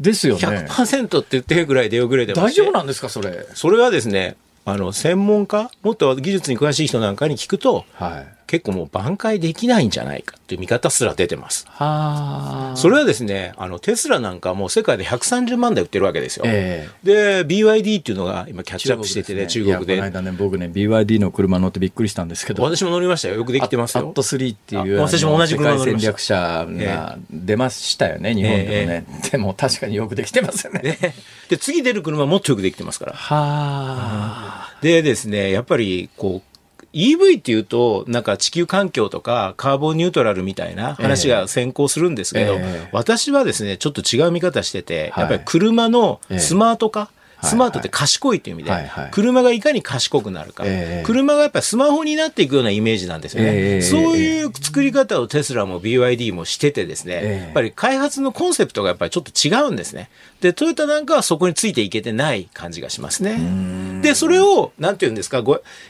[0.00, 0.66] ですよね。
[0.68, 2.32] 100%って言ってるぐらい出遅れて。
[2.32, 3.46] 大丈夫なんですかそれ。
[3.54, 11.68] それはですねあの専門家もっと技術に詳しい人なんかに聞くと、はい、結構もう挽回できないんじゃないかっていう見方すら出てます。
[11.68, 16.42] はそれはですね、あのテスラなんかもう世界で130万台売ってるわけですよ。
[16.48, 19.94] えー、で、BYD っていうのが今キャッチアップしててね、中国で。
[19.94, 22.64] この間ね、僕ね、BYD の車乗ってびっくりしたんですけど。
[22.64, 23.36] 私も乗りましたよ。
[23.36, 24.08] よくできてますよ。
[24.08, 26.66] アット3っていう、私も同じ車乗りました。
[26.66, 29.04] 戦略者が出ましたよね、日本でもね。
[29.08, 30.98] えー、でも確かによくできてますよね。
[31.48, 33.12] で、次出る車もっとよくできてますから。
[33.12, 36.49] はでですね、やっぱりこう、
[36.92, 47.10] EV っていうと、なんか地球環境とかカーボンニュートラルみたいな話が先行するんですけど、えー、私はですね、ちょっと違う見方してて、やっぱり車のスマート化、
[47.42, 50.64] スマートって賢いっていう意味で、車がいかに賢くなるか、
[51.04, 60.10] 車がやっぱりスマホになっていくようなイメージなんですよね、そういう作り方をテスラも BYD もしててですね、やっぱり開発のコンセプトがやっぱりちょっと違うんですね。
[60.40, 63.38] で、トヨタなんかはそこについていけてない感じがしますね。
[64.02, 65.42] で、それを、なんていうんですか、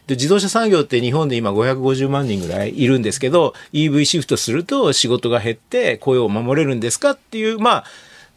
[0.09, 7.85] 自動車産業って日本で今550万人ぐらいいるんですけど、EV シフトすると仕事が減って雇用を守れるんですかっていう、まあ、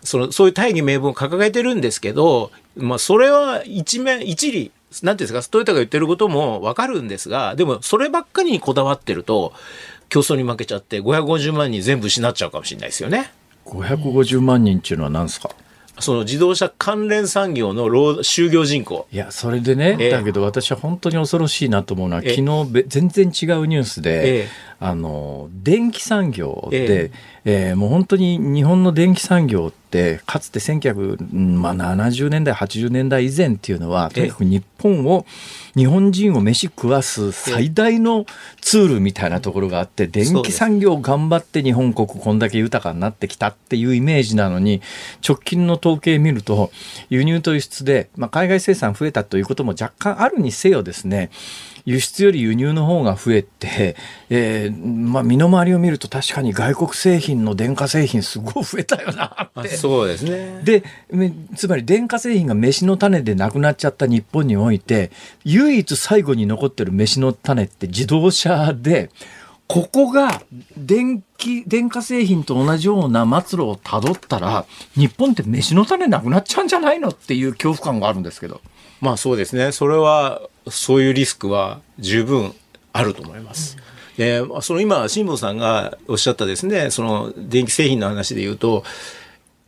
[0.04, 4.72] その、そういう大義名分を掲げてるんですけど、まあ、それは一面、一理、
[5.02, 9.54] なんていうんですか、トヨタが言ってることもわかるんですが、でも、そればっかりにこだわってると、
[10.10, 13.32] 競争に負けちゃって、550万人全部失っちゃうかもしれないですよね。
[13.66, 15.50] 550万人っていうのは何ですか？
[16.00, 19.08] その自動車関連産業の労就業人口。
[19.12, 24.48] いや、それでね、えー、だけど私は本当に恐ろしいなと思うのは、昨日全然違うニュースで、えー、
[24.80, 27.12] あの、電気産業で、えー、
[27.70, 29.83] えー、もう本当に日本の電気産業って、
[30.26, 35.26] かつて1970年代、80年代以前っていうのは、とにかく日本を、
[35.76, 38.26] 日本人を飯食わす最大の
[38.62, 44.82] ツールみたいなところがあって、電気産業頑張って日本国こんだけ豊かになってきたっていうイメージなのに、
[45.28, 46.72] 直近の統計見ると、
[47.10, 51.30] 輸入と輸出で、まあ、海外生産増えたということも若干あるにせよですね、
[51.86, 53.96] 輸出より輸入の方が増えて、
[54.30, 59.70] えーまあ、身の回りを見ると確かに外国製品の電化製品すごい増えたよなって。
[59.70, 60.62] そうですね。
[60.64, 60.84] で、
[61.56, 65.12] つまり電化製品が飯の種でなくなっちゃった日本において、
[65.44, 69.10] 唯一最後に残ってる飯の種って自動車で、
[69.68, 70.42] ここが
[70.78, 74.66] 電気、電化製品と同じような末路をたどったら、
[74.96, 78.62] 日本って飯の種なくなっちゃうんじゃないのっていう恐怖感があるんですけど。
[79.02, 79.72] まあそうですね。
[79.72, 82.54] それはそういうリスクは十分
[82.92, 83.78] あると思います。
[84.18, 88.84] で、その今、辛坊さんがおっしゃったですね、その電気製品の話で言うと、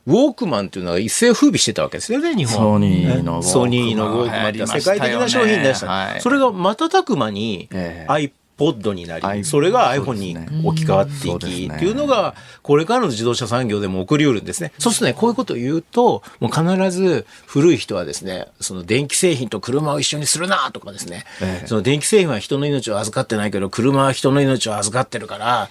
[0.06, 2.56] ウォークマンっていうのは一世風靡してたわけですよね、日本。
[2.56, 5.88] ソニーのソニーのウォークマンって世界的な商品でした。
[5.88, 14.72] はい、それが瞬く間に iPod ポッドになり、それが iPhone に置き換わっていき、っていうのが、これからの自動車産業でも起こりうるんですね。
[14.80, 21.26] そうするとね、こういうことを言うと、もう必ず古い人はですね、その電気製品と車を一緒にするなとかですね、
[21.66, 25.70] その電気製品は人の命を預かってないけど、車は人の命を預かってるから、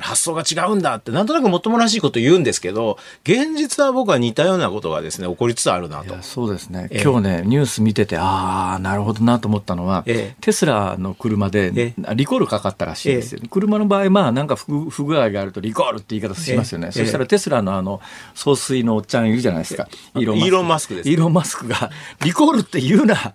[0.00, 6.16] 発想が違うんだって、なんとなくもっともらしいこと言うんですけど、現実は僕は似たようなことがですね、起こりつつあるなと。
[6.22, 6.88] そうですね。
[7.02, 10.04] 今日ね、ニュース見てて、ああ、なるほどなと思ったのは、
[10.40, 16.92] テスラの車で、リコールかかったらしいですよ、車の場合、まあ、なんか不不具合があると、リコールって言い方しますよね。
[16.92, 18.02] そしたらテスラのあの、
[18.34, 19.88] 総帥のおっちゃんいるじゃないですか。
[20.16, 21.90] イーロン・マスクです、イーロン・マスクが、
[22.22, 23.16] リコールって言うな。
[23.16, 23.34] あ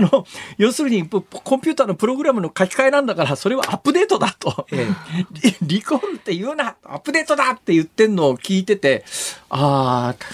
[0.00, 0.26] の、
[0.56, 4.66] 要するに、コンピューターのプログラムの書き換えなんだから、それはアップデートだと。
[5.60, 9.04] リコールって言うなアップデートだって言ってんのを聞いてて、
[9.50, 10.24] ああ、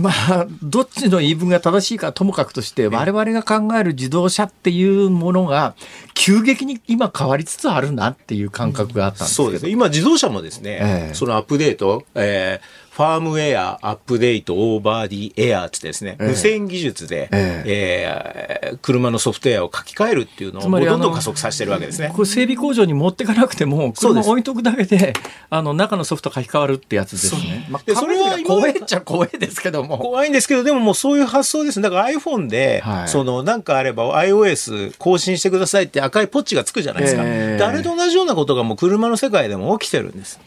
[0.00, 5.74] まあ、どっちの言い分が正しいかともかくとして、我々が考える自動車っていうものが、
[6.14, 9.64] 急激に今変わりつつあるなっていう感覚があったんですそうです。
[9.64, 9.70] ね。
[9.70, 22.12] 今自動車もですね、ええ、そのアップデート、えー、 firmware、update、over the air ってですね、無線技術で、えええー、車のソフトウェアを書き換えるっていうのをどんどん加速させてるわけですね。
[22.14, 25.14] これ整備工場に持っていかなくても、車置いとくだけで、
[25.48, 27.66] あの、中のソフト書き換わるってやつですね。
[27.70, 29.96] まあ、それは怖いっちゃ怖いですけども。
[29.96, 31.80] 怖いんですけど、でももうそういう発想です。
[31.80, 37.22] だから iPhone で、はい、その、なんかあれば iOS 更新してくださいって赤いポッチがつくじゃないですか。
[37.24, 40.38] えー、あれと同じようなことがもう車の世界でも起きてるんです。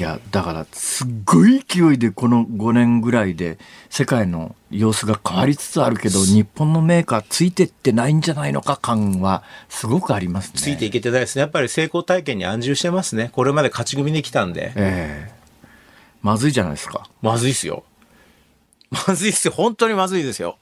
[0.00, 3.58] いやだからすっごい勢いでこの5年ぐらいで
[3.90, 10.60] 世界の様子が変わりつつあるけど日本のメーカーついてってないんじゃないのか感はすごくありますね。
[10.60, 11.40] ついていけてないですね。
[11.40, 13.28] やっぱり成功体験に安住してますね。
[13.34, 14.72] これまで勝ち組できたんで。
[14.74, 15.32] ええ。
[16.22, 17.06] まずいじゃないですか。
[17.20, 17.84] まずいっすよ。
[19.06, 19.52] まずいっすよ。
[19.54, 20.56] 本当にまずいですよ。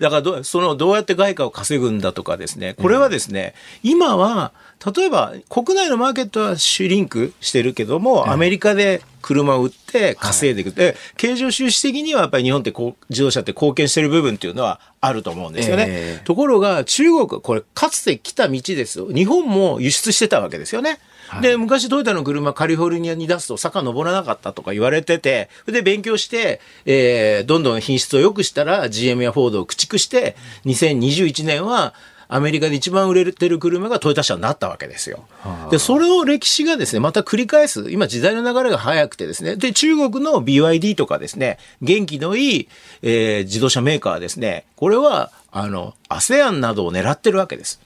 [0.00, 2.74] だからどそのどうやって外貨を稼ぐんだとかですね。
[2.74, 4.52] これはですね、うん、今は
[4.84, 15.86] 例えば国内のマーケットはシュリンクしてるけども、アメリカで車を売って稼いでいく、で経常収支的にはやっぱり日本ってこう自動車って貢献してる部分っていうのはあると思うんですよね。
[15.88, 19.08] えー、ところが中国これかつて来た道ですよ。
[19.12, 21.00] 日本も輸出してたわけですよね。
[21.28, 31.94] はい、で昔トヨタの車カリフォルニアに出すと坂登らなかったとか言われててで勉強して、えー、どんどん品質を良くしたら GM やフォードを駆逐して2021年は
[32.28, 35.26] アメリカで一番売れてる車がトヨタ車になったわけですよ。
[35.70, 37.90] で、それを歴史がですね、また繰り返す。
[37.90, 39.56] 今時代の流れが早くてですね。
[39.56, 42.68] で、中国の BYD とかですね、元気のいい、
[43.02, 44.64] えー、自動車メーカーですね。
[44.76, 47.80] これは、あの、ASEAN などを狙ってるわけです。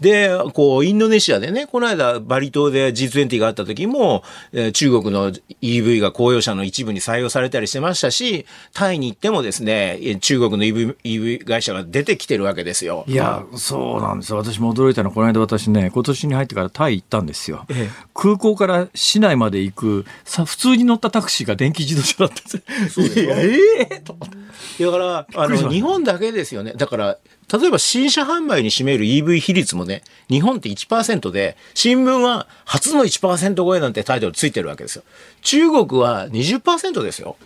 [0.00, 4.22] で、こう、インドネシアでね、この間バリ島で G20 があった時も、
[4.52, 5.30] えー、中国の
[5.60, 13.04] EV が公用車の一部に採用されたりしてましたし、タイに行ってもですね、中国の EV, EV 会社が出てきてるわけですよ。
[13.06, 14.38] いや、そうなんですよ。
[14.38, 17.66] 私も驚いたのは、この間私ね、今年に入ってからタイ行ったんですよ。
[17.68, 22.94] ええ、空港から市内まで行く、さ、普通に乗ったタクシーが電気自動車だったんです。
[22.94, 23.34] そうですよ。
[23.36, 23.58] え
[23.90, 24.16] えー、と。
[24.18, 26.72] だから、あの、日本だけですよね。
[26.74, 27.18] だから、
[27.52, 35.02] 例えば新車販売に占める EV 比率もね、日本って1%で、新聞は初の1%超えなんてタイトルついてるわけですよ。
[35.42, 37.36] 中国は20%ですよ。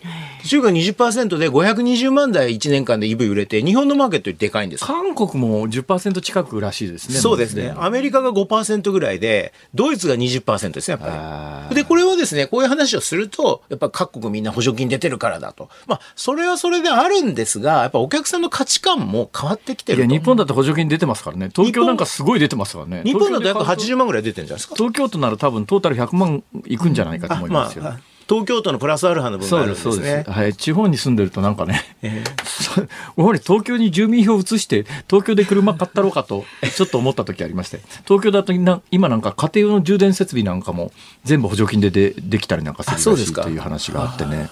[0.45, 7.15] 中国は20%で520万台1年間で EV 売れて、日本のマーケットよりでかいんです韓国も10%近くらしいですね。
[7.15, 7.73] そうですね。
[7.77, 11.75] アメリカが5%ぐらいで、ドイツが20%ですね、やっぱり。
[11.75, 15.69] で、これはですね、こういう話をすると、やっぱ各国みんな補助金出てるからだと。
[15.87, 21.49] まあ、それはそれであるんですが、やっぱお客さんの価値観も変わってきてるいや、日本だって補助金出てますからね。
[21.55, 23.01] 東京なんかすごい出てますからね。
[23.03, 24.75] 日本だと約80万ぐらい出てるんじゃないですか？
[24.75, 27.83] 東京都なら多分トータル100万いくんじゃないかと思いますよ。
[27.83, 30.25] まあ東京都のプラスアルファの分があるんですね。
[30.27, 36.43] はい、地方に住んでるとなんかね、えー、 東京に住民票を移して東京で車買ったろうかと
[36.75, 38.51] ちょっと思った時ありまして、東京だと
[38.89, 40.91] 今なんか家庭用の充電設備なんかも
[41.23, 44.49] 全部補助金ででできたりなんかするらしいという話があってね。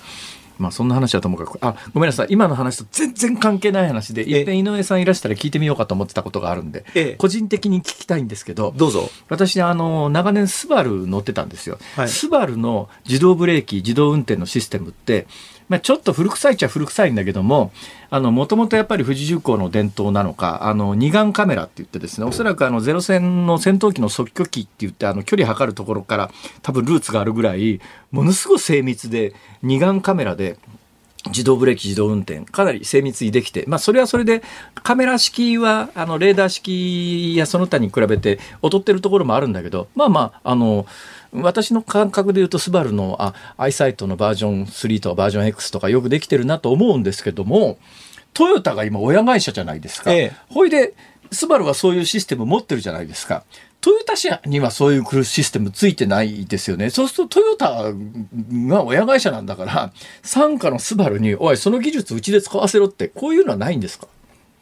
[0.57, 1.57] まあそんな話はともかく。
[1.61, 2.27] あごめんなさい。
[2.29, 9.09] 今の話と全然関係ない話でいっぺん井上さんいらしたら聞いてみようかと思ってたことがあるんで、個人的に聞きたいんですけどどうぞ。
[9.29, 15.27] 私あの長年スバル乗ってたんですよ、はい、スバルの自動ブレーキ自動運転のシステムって
[15.73, 17.71] まあ、ちょっと古臭いっちゃ古臭いんだけども
[18.11, 30.59] もともとやっぱり富士重工の伝統なのかあの二眼カメラって言ってですねおそらくあのゼロ戦の戦闘機の測距機って言ってあの距離測るところから多分ルーツがあるぐらいものすごい精密で二眼カメラで
[31.27, 34.43] 自動ブレーキ、自動運転、かなり精密にできて、まあ、それはそれで、
[34.73, 40.85] カメラ式は、あの、レーダー式やその他に比べて、劣ってるところもあるんだけど、まあまあ、あの、
[41.33, 47.77] 私の感覚で言うと、スバルのあアイサイトのバージョン3とかバージョン X とかよくできてるなと思うんですけども、
[48.33, 50.11] トヨタが今親会社じゃないですか。
[50.13, 50.93] ええ、ほいで、
[51.31, 53.43] スバルはそういうシステム持ってるじゃないですか。
[53.81, 56.89] トヨタ社にはそういうシステムついてないですよね。
[56.89, 57.91] そうするとトヨタ
[58.69, 64.07] が親会社なんだから、傘下のスバルに、おい、その技術うちで使わせろって、こういうのはないんですか？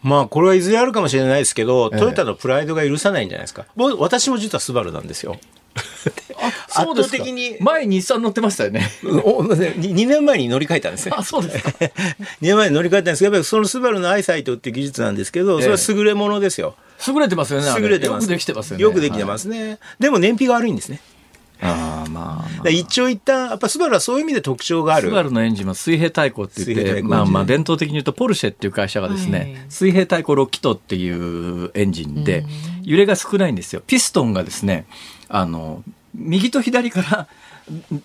[0.02, 3.68] まあ、これはいずれあるかもしれないですけど、トヨタのプライドが許さないんじゃないですか。
[3.78, 5.38] ええ、私も実はスバルなんですよ。
[6.74, 7.58] 圧倒的に。
[7.60, 8.90] 前日産乗ってましたよね。
[9.04, 11.14] 2年前に乗り換えたんですね。
[11.16, 11.70] あそうですか。
[11.80, 11.90] 2
[12.42, 16.76] 年前に乗り換えたんですけどやっぱりそのスバルのアイサイトっていう技術なんですけどそれは優れものですよ、
[17.08, 18.24] 優れてますよね優れてます。
[18.24, 18.84] よくできてますよね。
[18.84, 21.00] よくできてますね、はい、でも燃費が悪いんですね。
[21.62, 25.10] あまあ、まあ、一長一短、やっぱスバルはそういう意味で特徴がある。
[25.10, 32.46] スバルのエンジンは水平対向って言って、まあまあ伝統的に言うとポルシェっていう会社がですね、はい、水平対向6気筒っていうエンジンで、
[32.82, 33.84] 揺れが少ないんですよ。
[33.86, 34.86] ピストンがですね、
[35.32, 37.28] あの、右と左から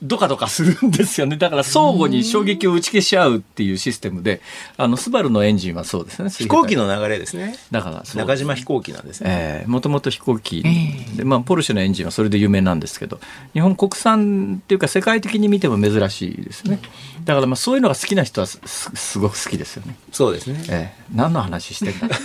[0.02, 1.36] ドカドカするんですよね。
[1.36, 4.40] だから相互に衝撃を打ち消し合うっていうシステムで、
[4.76, 6.30] あの、スバルのエンジンはそうですね。
[6.30, 7.56] 飛行機の流れですね。
[7.70, 9.30] だから、中島飛行機なんですね。
[9.30, 10.62] ええー、もともと飛行機
[11.16, 13.18] で、まあ、ポルシェのエンジンはそれで有名なんですけど、
[13.54, 16.78] 日本国産っていうか世界的に見ても珍しいですね。
[17.26, 18.60] だからまあそういうのが好きな人はす
[18.94, 19.96] すごく好きですよね。
[20.12, 20.62] そうですね。
[20.70, 22.16] ええー、何の話してんだ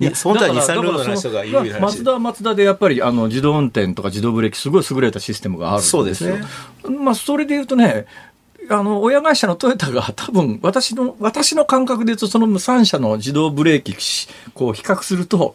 [0.00, 1.80] いや、本当は日産の人が言う話。
[1.80, 6.02] マツダはマツダでやっぱりあの自動運転とか自動ブレーキすごい優れたシステムがあるんですよ。
[6.02, 6.42] そうですね。
[6.98, 8.06] まあそれで言うとね、
[8.68, 13.94] あの、親会社のトヨタが多分、私の、私の感覚で言うと、その3社の自動ブレーキ、
[14.54, 15.54] こう比較すると、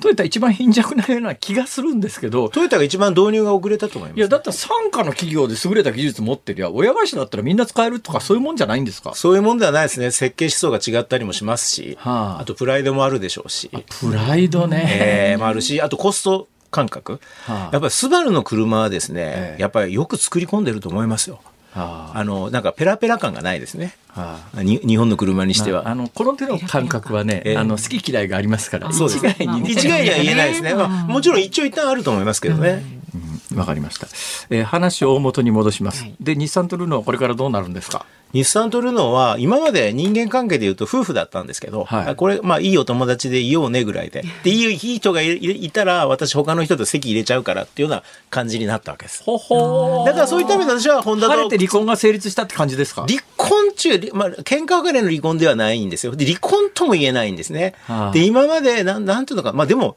[0.00, 9.14] トヨタ一番貧弱なような気がするんですけどトヨタが一番導入が遅れたと思います、いやだったら傘下の企業で優れた技術持ってりゃ親会社だったらみんな使えるとかそういうもんじゃないんですか？
[9.14, 10.10] そういうもんではないですね。
[10.10, 13.70] 設計思想が違ったりもしますし、はあ、あとプライドもあるでしょうし。
[14.00, 21.40] プライドね、えー、もあるしあとコスト感覚、はあ、やっぱりスバルの車はですね、ええ、やっぱりよく作り込んでると思いますよ。
[21.76, 23.94] はあ、あのなんかペラペラ感がないですね。
[24.08, 29.36] はあ、に日本の車にしては、まあ、あのこの手の感覚はね、あの好き嫌いがありますから、そうですね。
[29.66, 30.74] 一概には言えないですね。
[30.74, 32.82] まあ、もちろん一長一短あると思いますけどね。
[33.54, 34.06] わ、うん、かりました。
[34.48, 36.02] えー、話を大元に戻します。
[36.02, 38.06] はい、で、日産とルノーこれからどうなるんですか？
[38.36, 44.24] 日産とルノーは今まで人間関係で言うと夫婦だったんですけど、はい、これ、まあいいお友達でいようねぐらいで。
[44.44, 49.22] で、いいいい人がいたら私他の人と席入れちゃうからっていうような感じになったわけです。
[49.24, 51.32] ほほだからそういった意味で私はホンダと。
[51.32, 53.06] 晴れて離婚が成立したって感じですか？
[53.08, 56.14] 離婚中、まあ喧嘩別れの離婚ではないんですよ。
[56.14, 57.74] で、離婚とも言えないんですね。
[57.84, 59.96] はあ、で、今までなん、なんていうのか、まあでも、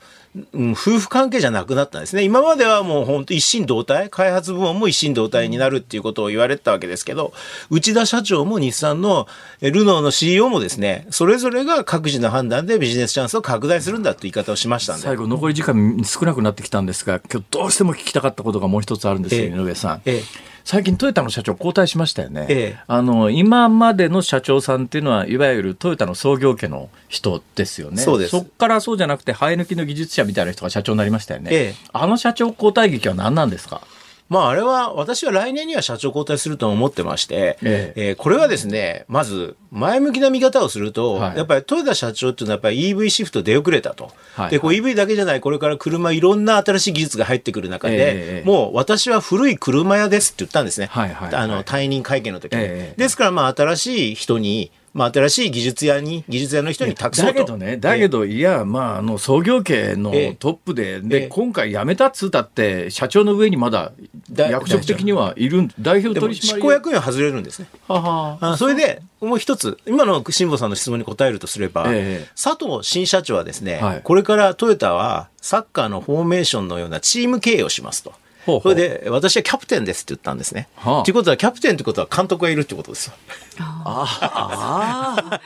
[0.53, 2.21] うん、夫婦関係じゃなくなったんですね。
[2.23, 7.33] 今まではもう本当一心同体、開発部門も一心同体になるっていうことを言われてたわけですけど、
[7.71, 9.27] 内田社長も日産の
[9.61, 15.03] ルノーの CEO もですね、それぞれが各自の判断でビジネスチャンスを拡大するんだという言い方をしましたんで。
[15.03, 20.01] 最後、残り時間少なくなってきたんですが、今日どうしても聞きたかったことがもう一つあるんですよ、井上さん。
[20.05, 20.49] ええ。
[20.65, 27.97] 最近トヨタの社長交代しましたよね、ええ、あの今までの社長さんっていうのはいわゆるトヨタの創業家の人ですよね。
[28.03, 28.31] そうです。
[28.31, 33.81] そこからそうじゃなくて生え抜きの技術者みたいな人が社長になりましたよね、え、あの社長交代劇は何なんですか？
[34.29, 44.11] まあ、あれは、私は来年には社長交代すると思ってまして、えええー、これはですね、まず、前向きな見方をすると、はい、やっぱり豊田社長っていうのはやっぱり EV シフト出遅れたと。
[44.35, 50.87] はい、で、こう EV だけじゃない、これから車いろんな新しい技術が入ってくる中で、えもう私は古い車屋ですって言ったんですね。
[50.91, 52.59] はいはいはい、あの、退任会見の時に。
[52.97, 57.33] ですから、まあ、新しい人に、まあ、新しい技術屋に、技術屋の人に託そうと。
[57.33, 63.91] だけどね、だけど、いや、まあ、あの、創業家のトップで、で、今回辞めたっつったって、社長の上にまだ、
[64.33, 66.47] 役職的にはいる、代表取締役？
[66.47, 67.67] 執行役員は外れるんですね。
[67.87, 78.13] ははそれで、もう一つ、今の辛坊さんの質問に答えるとすれば、ええ、佐藤新社長はですね、はい、これからトヨタはサッカーのフォーメーションのようなチーム経営をしますと。
[78.51, 80.67] ほうほうそれで、私はキャプテンですって言ったんですね。
[80.75, 83.13] はあ、ということは、キャプテンってことは監督がいるってことですよ。
[83.59, 85.41] ああ。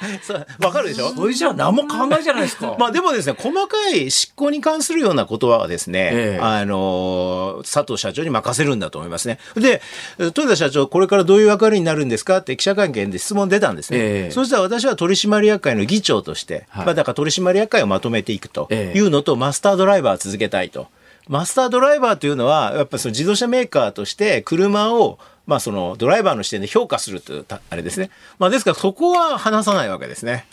[0.66, 1.10] わかるでしょ？
[1.16, 2.76] それじゃ何も考えじゃないですか。
[2.80, 9.40] まあでもですね、細かい執行に関するようなことはですね、ええ、あの、佐藤社長に任せるんだと思いますね。
[9.56, 9.82] で、
[10.20, 12.38] 豊田社長、これからどういう役割になるんですか？
[12.38, 13.98] って記者会見で質問出たんですね。
[14.00, 20.88] え、そしたら私は取締役会の議長として、はい、まあだから取締役会をまとめていくというのと、マスタードライバー続けたいと。
[21.28, 28.10] マスタードライバーというのは、やっぱその自動車メーカーとして車を、まあそのドライバーの視点で評価するというあれですね。
[28.40, 30.46] まあですからそこは話さないわけですね。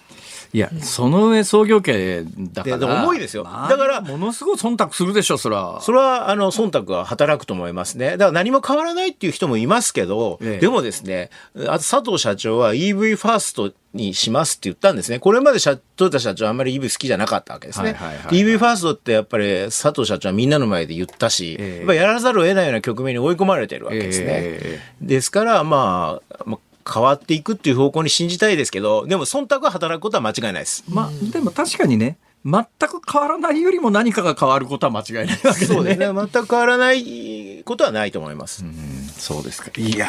[0.53, 3.05] いや、その上創業家だから。
[3.05, 3.44] 重いですよ。
[3.44, 5.80] だから、ものすごい忖度するでしょ、それは。
[5.80, 8.12] それは、あの、忖度は働くと思いますね。
[8.12, 15.18] だから何も変わらないっていう人もいますけど、ええ、でもですね、あと佐藤社長は EV ファーストにしますって言ったんですね。
[15.18, 17.96] これまで社トヨタ社長あんまり EV 好きじゃなかったわけですね。
[18.30, 24.26] EV ファーストってやっぱり佐藤社長はみんなの前で言ったし、えー、やっぱやらざるを得ないような局面に追い込まれてるわけですね。
[24.28, 30.85] えー、ですから、まあ、まあ変わっていくっていう方向に信じたいですけど、でも忖度が働くことは間違いないです。
[30.89, 36.07] まあ、でも確かにね、全く変わらないよりも何かが変わることは間違いないわけで、ね、そうですね。
[36.07, 38.64] 全く変わらないことはないと思います。
[38.64, 38.74] うん、
[39.09, 39.70] そうですか。
[39.76, 40.09] いや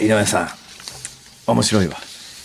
[0.00, 0.48] 井上さん、
[1.46, 1.96] 面白いわ。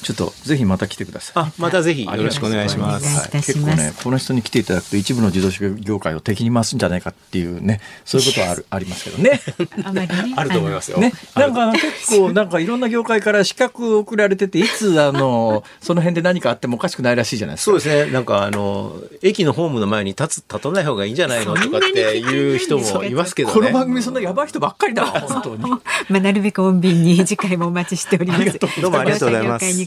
[0.03, 1.43] ちょっとぜひまた来てください。
[1.43, 3.19] あ、またぜひよろしくお願いします。
[3.19, 9.41] はい、結構ね、この人に来ていただくと一部の自動車業界を敵に回すんじゃないかっていうね、そういうことはあるありますけどね。
[9.83, 10.33] あまりね。
[10.37, 10.99] あると思いますよ。
[10.99, 17.71] ね、なんか結構なんかいろんな業界から資格送られてて、いつあのその辺で何かあってもおかしくないらしいじゃないですか。
[17.71, 18.11] そうですね。
[18.11, 21.55] なんかあの駅のホームの前に立つ立たない方がいいんじゃないの？
[21.55, 25.69] とかっていう人もいますけど、ね、この番組そんなやばい人ばっかりだ本当に。
[26.09, 28.59] まあなるべく穏便に次回もお待ちしております。
[28.81, 29.86] どうもありがとうございます。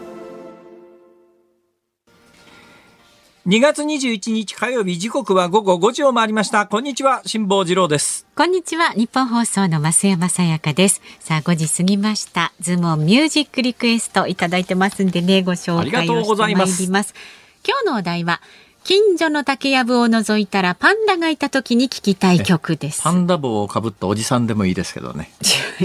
[3.47, 16.67] 2月21日火曜日時刻は午後5時を回りましたこんにちは辛坊治郎ですこんにちは日本放送の増山さやかですさあ5時過ぎましたズームミュージックリクエストいただいてますんでねご紹介をしてまいりま
[17.01, 17.15] す
[17.67, 18.41] 今日のお題は
[18.83, 23.03] 近所の竹やぶを除いたらパンダがいた時に聞きたい曲です。
[23.03, 25.29] パンダ帽をかぶったおじさんでもいいですけどね。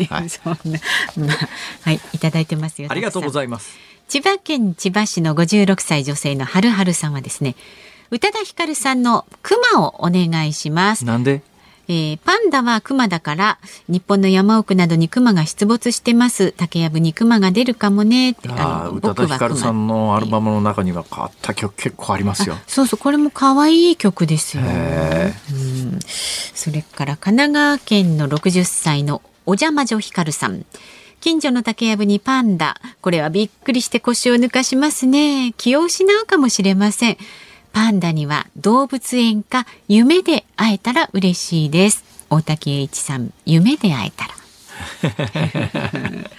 [0.09, 0.79] はい、そんな、
[1.19, 1.49] まあ、
[1.83, 2.89] はい、いただいてますよ。
[2.91, 3.77] ありがとうございます。
[4.09, 7.57] 千葉県千葉市の56歳女性のはるはるさんはですね、
[8.11, 11.05] 宇多田ヒカルさんのクマをお願いします。
[11.05, 11.43] なんで？
[11.89, 16.53] えー、パンダはクマだから日本の山奥などにクマが出没してます。
[16.53, 18.31] 竹やぶにクマが出るかもね。
[18.31, 22.57] ってあ宇多田ヒカルさんのアルバムの中には変わった曲結構ありますよ。
[22.67, 30.65] そうそうこれも可愛い曲ですよ、うん、それから神奈川県の60歳のお邪魔女ヒカルさん
[31.21, 32.77] 近所の竹やぶにパンダ。
[33.01, 35.55] これはびっくりして腰を抜かしますね。
[35.57, 37.17] 気を失うかもしれません。
[37.73, 42.05] パンダには動物園か夢で会えたら嬉しいです。
[42.31, 44.35] 大竹栄一さん夢で会えたら。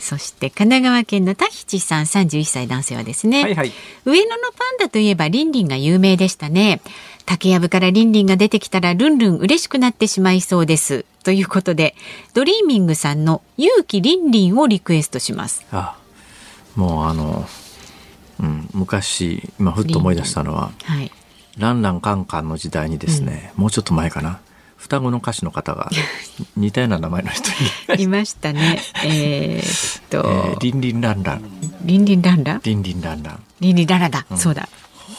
[0.00, 3.72] そして神奈川県の田吉さん31歳男性はですね、はいはい、
[4.04, 6.80] 上野のパンダといえばリンリンが有名でしたね
[7.26, 11.94] 竹やぶからリンリンが出てきたらルンルン嬉しくなってしまいそうですということで
[12.34, 15.96] ドリーミングさんの勇気リンリンをリクエストしますあ
[16.76, 17.46] もうあの
[18.40, 21.12] うん、昔今ふっと思い出したのは「はい、
[21.58, 24.40] ランランカンカン」の時代にですね、うん、もうちょっと前かな
[24.76, 25.90] 双子の歌手の方が
[26.56, 27.50] 似たような名前の人
[27.98, 28.80] いましたね。
[29.04, 31.44] えー、っと、えー、リンリンランラン。
[31.82, 32.60] リンリンランラン？
[32.64, 33.42] リンリンランラン。
[33.60, 34.70] リンリンランランだ、うん、そうだ。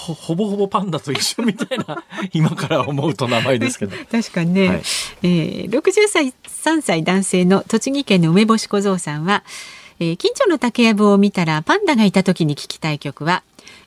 [0.02, 3.96] ほ ほぼほぼパンダと一緒みたいな 今から思うと名前ですけど。
[4.12, 4.82] 確かにね、はい、
[5.24, 9.44] えー、60歳3歳男性の栃木県の梅干し小僧さんは
[10.04, 13.44] えー、近所の竹やぶを見たらパンダがいた時に聞きたい曲は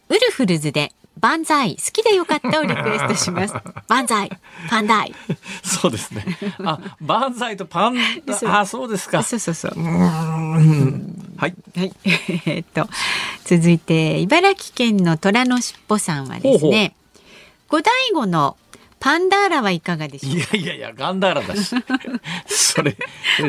[0.09, 0.93] ウルフルズで
[1.25, 1.77] 万歳。
[1.77, 3.55] 好きでよかったをリクエストします。
[3.89, 4.31] 万歳。
[4.69, 5.15] パンダイ。
[5.63, 6.23] そうですね。
[6.63, 7.97] あ万歳とパン
[8.27, 8.61] ダ。
[8.61, 9.23] あそうですか。
[9.23, 9.73] そうそうそう。
[9.75, 11.93] はい、はい、
[12.45, 12.87] えっと
[13.47, 16.95] 続いて茨城県の虎のしっぽさんはですね
[17.69, 18.57] 五醍醐の
[19.05, 21.77] パンダーラはいかがでしょういやいやいやガンダーラだし。
[22.49, 22.97] それ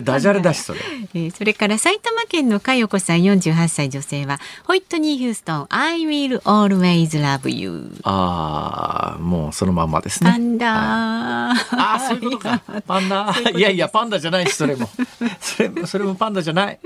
[0.03, 0.79] ダジャレだしそれ、
[1.13, 10.29] えー、それから埼玉県の佳代子さん48歳女性はホイットニー・ヒューストン I will always love you ああもうそのまんまですね。
[10.29, 12.61] パンダああそういうことか。
[12.85, 14.89] パンダいやいやパンダじゃないしそれも。
[15.39, 16.79] それもそれもパンダじゃない。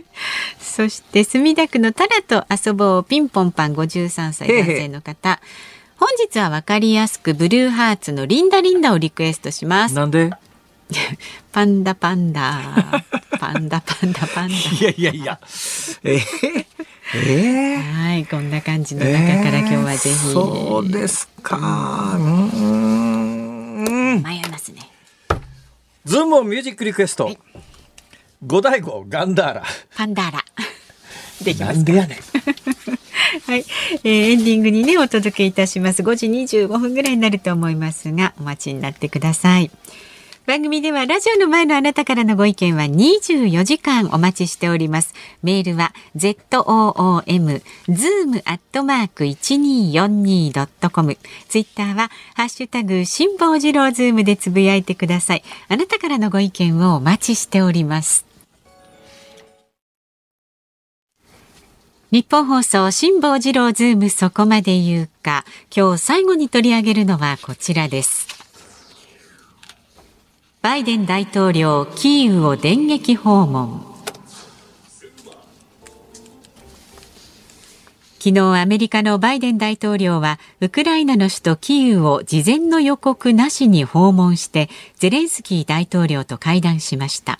[0.59, 5.29] そして墨田区のタラと遊ぼうピンポンパン53歳男性の方。
[5.29, 5.37] へへ
[5.99, 9.95] 本日はわかりやすくブルーハーツのリンダリンダをリクエストします。
[9.95, 10.29] なんで？
[11.51, 13.03] パンダパンダ
[13.37, 14.55] パンダパンダパンダ。
[14.79, 15.39] いやいやいや。
[16.03, 16.65] えー、
[17.15, 19.11] えー、はい、こんな感じの中
[19.43, 20.11] から今日はぜひ。
[20.11, 22.13] えー、そうですか。
[22.15, 24.23] うん。
[24.23, 24.89] 迷いますね。
[26.05, 27.25] ズームミュージックリクエスト。
[27.25, 27.37] はい、
[28.47, 29.63] ゴダイゴガンダーラ。
[29.95, 30.45] パンダーラ。
[31.43, 32.17] できますなんでやねん。
[33.45, 33.65] はい、
[34.03, 39.69] えー、エンディングにねお届けいたします5時25分ぐらいになると思いますがお待ちになってください
[40.49, 45.13] 番組ではラジオの前のあなたからのご意見は24時間お待ちしております。
[45.43, 51.17] メールは zoom zoom アットマーク 1242.com
[51.49, 55.43] ツイッターはハッシュタグ辛坊治郎ズームでつぶやいてください。
[55.67, 58.28] あなたからのご意見をお待ちしております。
[62.11, 65.45] ニッポン放送辛坊治郎ズームそこまで言うか。
[65.75, 68.27] 今日最後に取り上げるのはこちらです。
[70.63, 73.85] バイデン大統領キーウを電撃訪問。
[78.17, 87.39] 昨日アメリカのバイデン大統領はウクライナの首都キーウを事前の予告なしに訪問してゼレンスキー大統領と会談しました。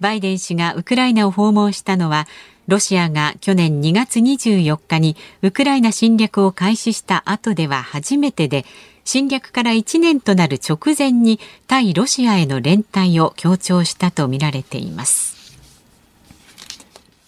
[0.00, 2.26] バイデン氏がウクライナを訪問したのは
[2.70, 8.64] ロシアが去年2月24日にウクライナ侵略を開始した後では初めてで
[9.04, 15.58] 侵略から1年となる直前に対ロシアへの連帯を強調したとみられています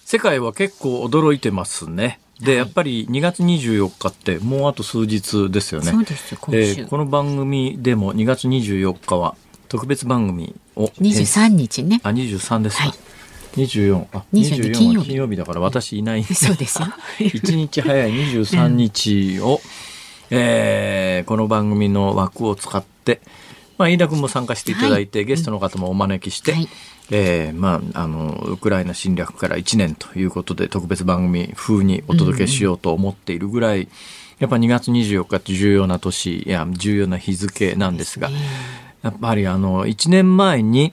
[0.04, 5.92] 世界は結構驚いてますねで、やっぱり2月24日ってもうあと数日ですよね。
[5.92, 9.36] そうです今週、この番組でも2月24日は
[9.68, 12.00] 特別番組を23日ね。
[12.02, 12.84] あ23ですか。
[12.84, 12.94] はい
[13.56, 16.24] 24あ24金は金曜日だから私いない。
[16.34, 16.88] そうですよ。
[17.18, 19.60] 1日早い23日を、
[20.30, 23.20] うん、えー、この番組の枠を使って
[23.82, 26.68] まあ、飯田君も参加していただいて、はい、ゲストの方もお招きして、はい、
[27.10, 33.88] えー、まあ、あの、ウクライナ侵略から1年ということで、特別番組風にお届けしようと思っているぐらい、うん、
[34.38, 38.30] やっぱ2月24日って重要な年、いや、重要な日付なんですが、
[39.02, 40.92] やっぱりあの、1年前に、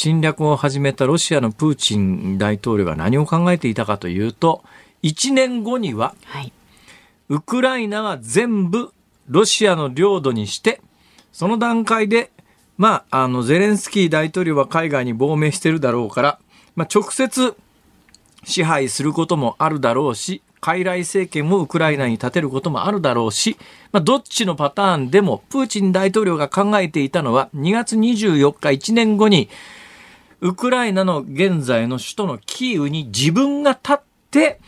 [0.00, 4.64] 侵略を始めたロシアのプーチン大統領が何を考えていたかというと、
[5.02, 6.14] 1年後には、
[7.28, 8.94] ウクライナは全部
[9.28, 10.80] ロシアの領土にして、
[11.32, 12.30] その段階で、
[12.78, 16.38] まあ、あの、ゼレンスキー大統領は海外に亡命してるだろうから、
[16.76, 17.54] まあ、直接
[18.44, 23.58] 支配することもあるだろうし、傀儡政権もウクライナに立てることもあるだろうし、
[23.92, 29.50] まあ、どっちのパターンでも、プーチン大統領が考えていたのは、2月24日1年後に、
[30.40, 34.60] ウクライナの現在の首都のキーウに自分が立って、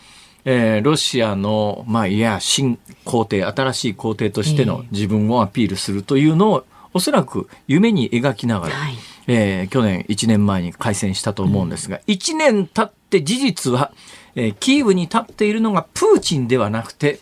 [0.45, 8.95] えー、ロシアの、まあ、いや、新皇帝、新しい皇帝としての自分をアピールするというのを、おそらく夢に描きながら、はい、
[9.29, 13.93] えー、去年1年前に開戦したと思うんですが、うん、1年経って事実は、
[14.35, 17.21] えー、キーウに立っているのがプーチンではなくて、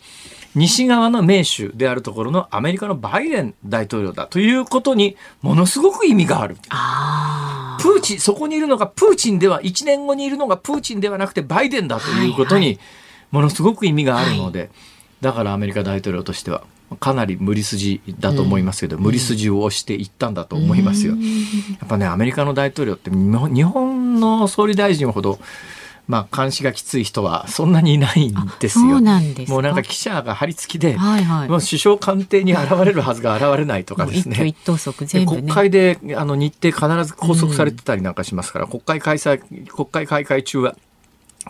[0.55, 6.57] 西側の盟主であるところのアメリカのバイデン大統領だということにものすごく意味がある。
[6.69, 12.79] あプーチン、そこにいるのがプーチンでは、1年後にいるのがプーチンではなくてバイデンだということに
[13.31, 14.67] ものすごく意味があるので、はい。
[14.67, 14.77] はい、
[15.21, 16.63] だからアメリカ大統領としては
[16.99, 21.13] かなり無理筋だと思いますけど、うん、無理筋を押していったんだと思いますよ。
[21.13, 21.27] うん、や
[21.85, 25.39] っぱね、アメリカの大統領って日本の総理大臣ほど
[26.11, 28.89] まあ、監視がきつい人はそんなにいないんですよ。
[28.89, 34.45] そうなんですもうなんか記者が張り付きで、はいはい、もう首相官邸に現れるはずが現れないとかですね。
[34.45, 40.75] 一一全部、ね、国会であの日程必ず拘束されてたりなんかしますから、うん、国会開催、国会開会中は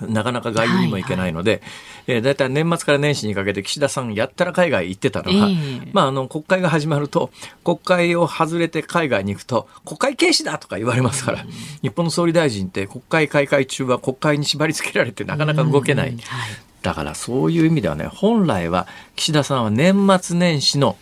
[0.02, 1.70] なかなか外遊にも行けないので、はいはい、
[2.08, 7.32] えー、だいたい年末から年始にかけて岸田さんやったら海外行ってたのが、えー、まあ、あの、国会が始まると、
[7.64, 11.50] 国会を外れて海外に行くと、国会軽視だとか言われますから、うん、
[11.82, 16.10] 日本の総理大臣って国会開会中は国会に縛り付けられてなかなか動けない。
[16.10, 16.18] うん。
[16.18, 16.50] はい、
[16.82, 20.98] だからそういう意味ではね、本来は岸田さんは年末年始の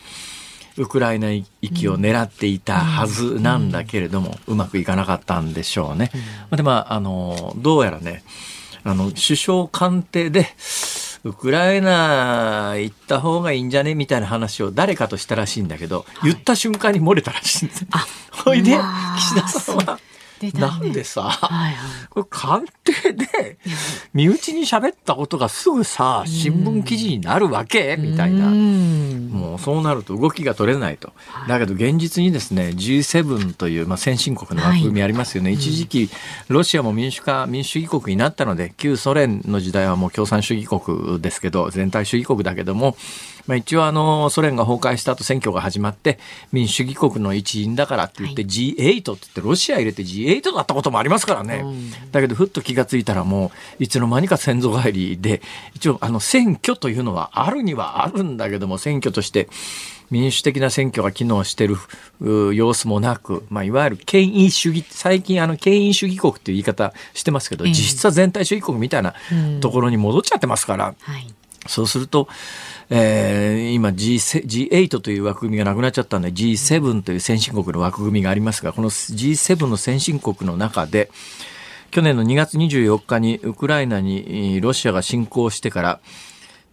[0.79, 6.09] ウクライナ行きを狙っていたはずなんだけれども、うまくいかなかったんでしょうね。
[6.51, 8.23] で、まあ、あの、どうやらね、
[8.83, 10.47] あの、首相官邸で、
[11.25, 13.93] ウクライナ行った方がいいんじゃね？
[13.93, 17.85] みたいな話を誰かとしたらしいんだけど、はい、言った瞬間に漏れたらしいんです。
[17.91, 18.77] あ、 ほいで、
[19.17, 19.99] 岸田さんは、
[20.59, 23.57] なんでさ、はいはい、これ官邸で
[24.13, 28.47] 身内に喋ったことがすぐさ、新聞記事になるわけみたいな。
[28.49, 31.11] もうそうなると動きが取れないと。
[31.47, 35.51] だけど現実にですね、G7 という、まあ、先進国の枠組みありますよね。
[35.51, 36.09] はい、一時期、
[36.47, 42.97] ロシアも民主化、民主主義国になったので、旧ソ連の時代はもう共産主義国ですけど、全体主義国だけども、
[43.49, 46.19] まあ、一応あのソ連が崩壊した後選挙が始まって
[46.51, 51.65] 民主主義国の一員だからって言って G8 って言ってロシア入れて G8 だったこともありますからね、
[52.11, 55.41] だけどふっと気が付いたらもういつの間にか先祖返りで
[55.73, 59.49] 一応あの選挙というのはあるにはあるんだけども選挙として
[60.11, 69.15] 民主的な選挙が機能している様子もなく、まあ、いわゆる権威主義、最近あの権威主義国っていう言い方してますけど、実質は全体主義国みたいな
[69.59, 70.95] ところに戻っちゃってますから、
[71.67, 72.27] そうすると、
[72.91, 81.11] えー、今 G G8 という枠組みがなくなっちゃったんで G7 という先進国の枠組みがありますがこの G7 の先進国の中で
[81.91, 85.99] 去年の2月24日にウクライナにロシアが侵攻してから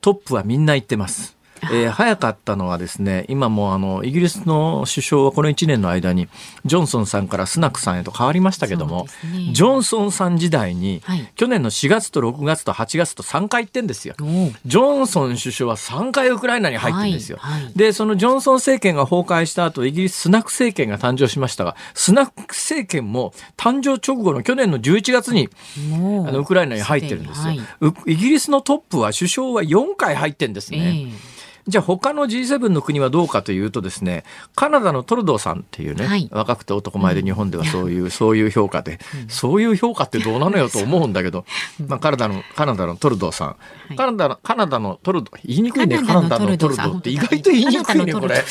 [0.00, 1.35] トップはみんな行ってます。
[1.64, 6.28] えー、早かったのはですね、今もあの、イギリスの首相はこの1年の間に、
[6.64, 14.14] ジョンソンさんからスナクさんへと変わりましたけども、ね、ジョンソンさん時代に、はい、去年の4月と6月と8月と3回行ってんですよ。
[14.64, 17.38] ジョンソン首相は3回ウクライナに入ってんですよ。
[17.40, 25.48] はいはい、で、そのジョンソン政権が崩壊した後、イギリススナク政権が誕生しましたが、スナク政権も誕生直後の去年の11月に、
[26.26, 27.54] あのウクライナに入ってるんですよ。
[28.06, 30.78] イギリスのトップは首相は4回入ってんですね。
[30.78, 31.35] えー
[31.68, 41.44] じゃあ他の G7 の国はどうかというとですね、カナダのトルドーさんっていうね、はい、若くて男前で日本ではそういう、うん、そういう評価で、うん、そういう評価ってどうなのよと思うんだけど、
[41.88, 43.48] まあカナダの、カナダのトルドーさん。
[43.48, 43.56] は
[43.90, 48.44] い、カナダの、カナダのトルドー、言いにくいね、カナダのトルドーって意外と言いにくいね、これ。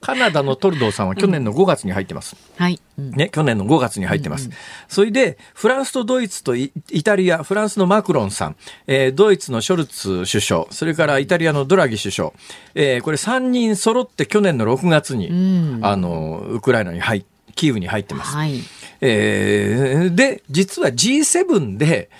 [0.00, 2.36] カナダのトルドーさんは去年の5月に入ってます。
[2.56, 2.80] はい。
[2.98, 4.50] ね、去年の5月に入ってます。
[4.88, 6.70] それで、フランスとドイツとイ
[7.04, 12.32] タリア、フランスのマクロンさん、えー、ドイツのショルツ首相、それからイタリアのドラギ首相、
[12.74, 17.24] えー、これ3人揃って去年の6月に、うん、あの、ウクライナに入
[17.54, 18.36] キーウに入ってます。
[18.36, 18.60] はい、
[19.00, 22.10] えー、で、実は G7 で、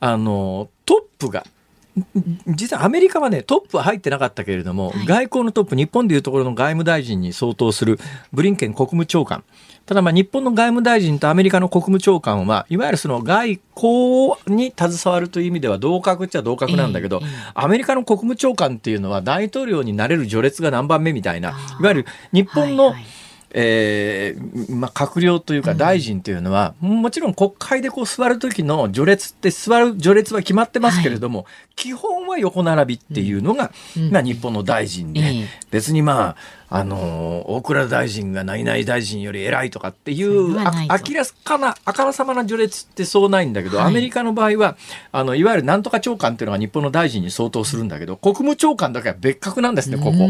[0.00, 1.46] あの、トップが
[2.46, 7.98] 実はアメリカはねトップは入ってなかったけれども、はい、外交のトップ日本でいうところの外務大臣に相当する
[8.32, 9.44] ブリンケン国務長官。
[9.86, 17.20] ただまあ日本の外務大臣とアメリカの国務長官はいわゆるその外交に携わるという意味では同格っちゃ同格なんだけど、
[17.54, 23.04] アメリカの国務長官っていうのは大統領になれる序列が何番目みたいないわゆる日本の、はいはい
[23.58, 36.36] えーまあ、閣僚というか大臣というのは、うん、もちろん国会でこう座る時の序列って座る序列は決まってますけれども、はい、基本は横並びっていうのが、うん、まあ、日本の大臣で、別にまあ
[36.68, 44.76] あの大蔵大臣が何々大臣より偉いとかっていう明らかなあからさまな序列ってそうないんだけど、はい、アメリカの場合は
[45.12, 50.28] あのいわゆるなんとか長官っていうのが日本の大臣に相当するんだけど国務長官だけは別格なんですねここ。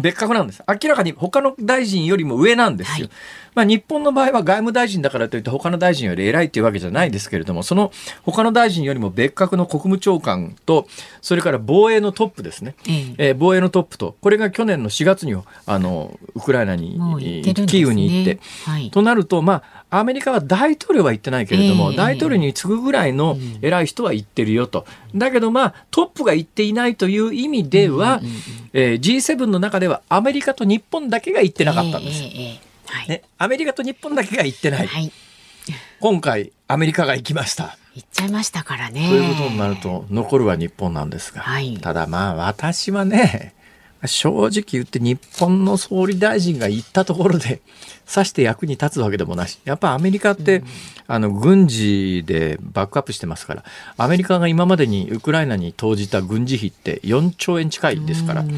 [0.00, 0.62] 別格なんです。
[0.68, 3.08] 明らかに他の大臣よりも上なんですよ。
[3.08, 3.16] はい
[3.54, 7.92] まあ、日本の場合は外務大臣だからといって他の大臣より偉いというわけじゃないですけれどもその
[8.22, 10.86] 他の大臣よりも別格の国務長官と
[11.20, 12.74] それから防衛のトップですね、
[13.18, 14.16] えー、防衛のトップと。
[14.20, 15.34] これが去年の4月に
[15.66, 24.86] あのウクライナに、ね、キーウに行って、はい、となるとまあアメリカは大統領は言ってないけれども、えー、大統領に次ぐぐらいの偉い人は言ってるよと。
[25.14, 28.40] だけどまあトップが言っていないという意味では、うんうんうん、
[28.72, 32.22] えー、G7 の中ではアメリカと日本だけが言ってなかったんです。
[32.22, 35.12] えーえーはい、ね、アメリカと日本だけが行ってない、はい、
[36.00, 37.76] 今回アメリカが行きました。
[37.94, 39.08] 行っちゃいましたからね。
[39.08, 43.54] ということになると残るは日本なんですが、はい、ただまあ私はね
[44.04, 47.60] 正直言って日本の総理大臣が行ったところで
[48.04, 49.58] さして役に立つわけでもなし。
[49.64, 50.66] やっぱアメリカって、うん、
[51.06, 53.64] あの軍事でバックアップしてますから
[53.96, 58.48] アメリカが今までにウクライナに投じた軍事費って4兆円近いですから、うん、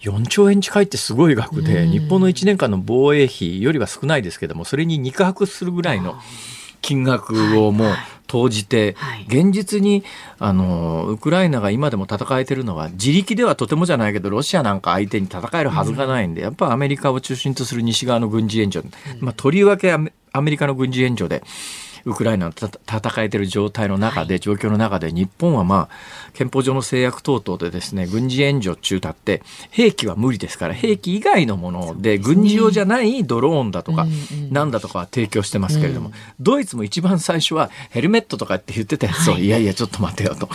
[0.00, 6.16] 4兆円近いってすごい額で、うん、日本の1年間の防衛費よりは少ないですけどもそれに肉薄するぐらいの
[6.82, 7.94] 金額をもう
[8.26, 8.96] 投じて、
[9.28, 10.04] 現実に
[10.38, 18.86] あのウクライナが今でも戦えてるのは自力ではとてもじゃないけどロシアなんか相手に戦えるはずがないんで、やっぱアメリカを中心とする西側の軍事援助、
[19.20, 19.92] まあ、とりわけ
[20.36, 21.42] アメリカの軍事援助で。
[22.06, 34.06] ウクライナと戦えてる状態の中で、状況の中で日本はまあ憲法上の制約等々でですね軍事援助中だって兵器は無理ですから兵器以外のもので軍事用じゃないドローンだとか
[34.50, 40.48] なんだとかは提供してますけれども、ドイツも一番最初はヘルメットとかって言ってたやつを、い、やいやちょっと待てよと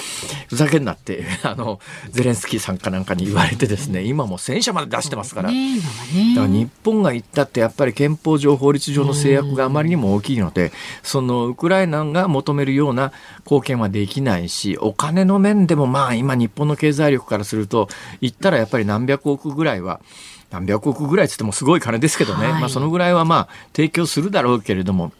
[0.47, 1.81] ふざけんなってあの
[2.11, 10.71] ゼレンスキーさんかなんかに言われてですね今も戦車まで出してますから,、だから日本が言ったってやっぱり憲法上法律上の制約があまりにも大きいので
[11.03, 13.11] そのウクライナが求めるような
[13.45, 17.87] 貢献はできないしお金の面でもまあ今日本の経済力からすると
[18.21, 20.01] 言ったらやっぱり何百億ぐらいは
[20.49, 25.11] 何百億ぐらいつってもすごい金ですけどね、はい、まあそのぐらいはまあ提供するだろうけれども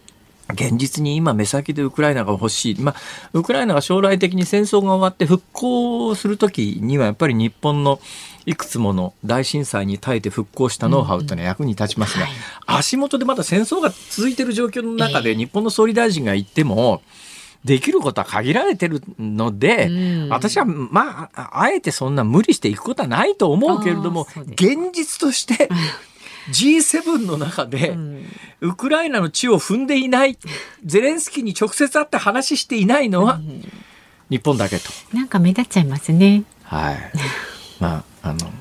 [0.54, 2.96] 現実に今目先でウクライナが欲しい、まあ、
[3.34, 8.00] ウクライナが将来的に戦争が終わって復興するときにはやっぱり日本の
[8.46, 12.26] いくつもの大震災に耐えて復興したノウハウってのは役に立ちますが、
[12.66, 17.02] 足元でまだ戦争が続いている状況の中で日本の総理大臣が言っても、
[17.64, 19.92] できることは限られてるので、う
[20.26, 25.70] ん、私はまああえてそんな無理していくことはないと思うけれども現実として
[26.50, 27.96] G7 の中で、
[28.62, 30.38] ウクライナの地を踏んでいない
[30.84, 33.40] ゼレンスキーに直接会って話していないのは
[34.30, 34.90] 日本だけと。
[35.14, 36.44] なんか目立っちゃいますね。
[36.64, 36.98] はい。
[37.80, 38.52] まああの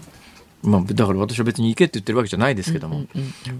[0.62, 3.06] まあ、だから私は別に行けって言ってるわけじゃないですけども、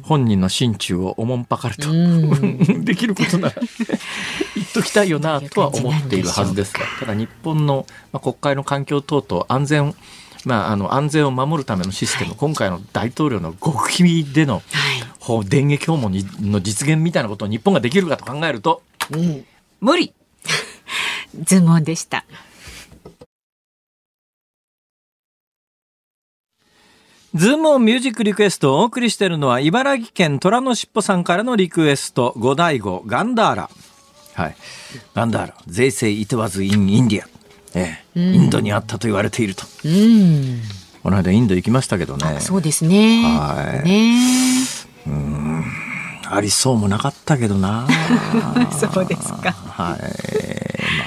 [0.02, 1.88] 本人の心中をおもんぱかると、
[2.84, 3.54] できることなら
[4.54, 9.94] 言っときたいよなとは思っているはずですがただ日本の、まあ、国会の環境等々安全
[10.44, 19.44] まあ、あの安全を守るためのシステム、はい、今回の大統領の極秘での、はい、電撃訪問の実現みたいなことを日本ができるかと考えると、うん、
[19.80, 20.14] 無理
[21.44, 22.24] ズモンでした。
[27.32, 33.70] ズームオンミュージックリクエストをお送りしているのは茨城県虎のしっぽさんからのリクエスト、五大悟ガンダーラ。
[34.34, 34.56] はい。
[35.14, 35.54] ガンダーラ。
[35.68, 37.39] 税制いてわずインインディア。
[37.74, 39.64] ええ、インドにあったと言われていると。
[39.84, 40.60] うん、
[41.02, 42.40] この間インド行きましたけどね。
[42.40, 43.22] そうですね。
[43.22, 43.88] はい。
[43.88, 44.20] ね
[45.06, 45.64] うん。
[46.32, 47.88] ありそうもなかったけどな。
[48.78, 49.52] そうですか。
[49.52, 50.50] はい。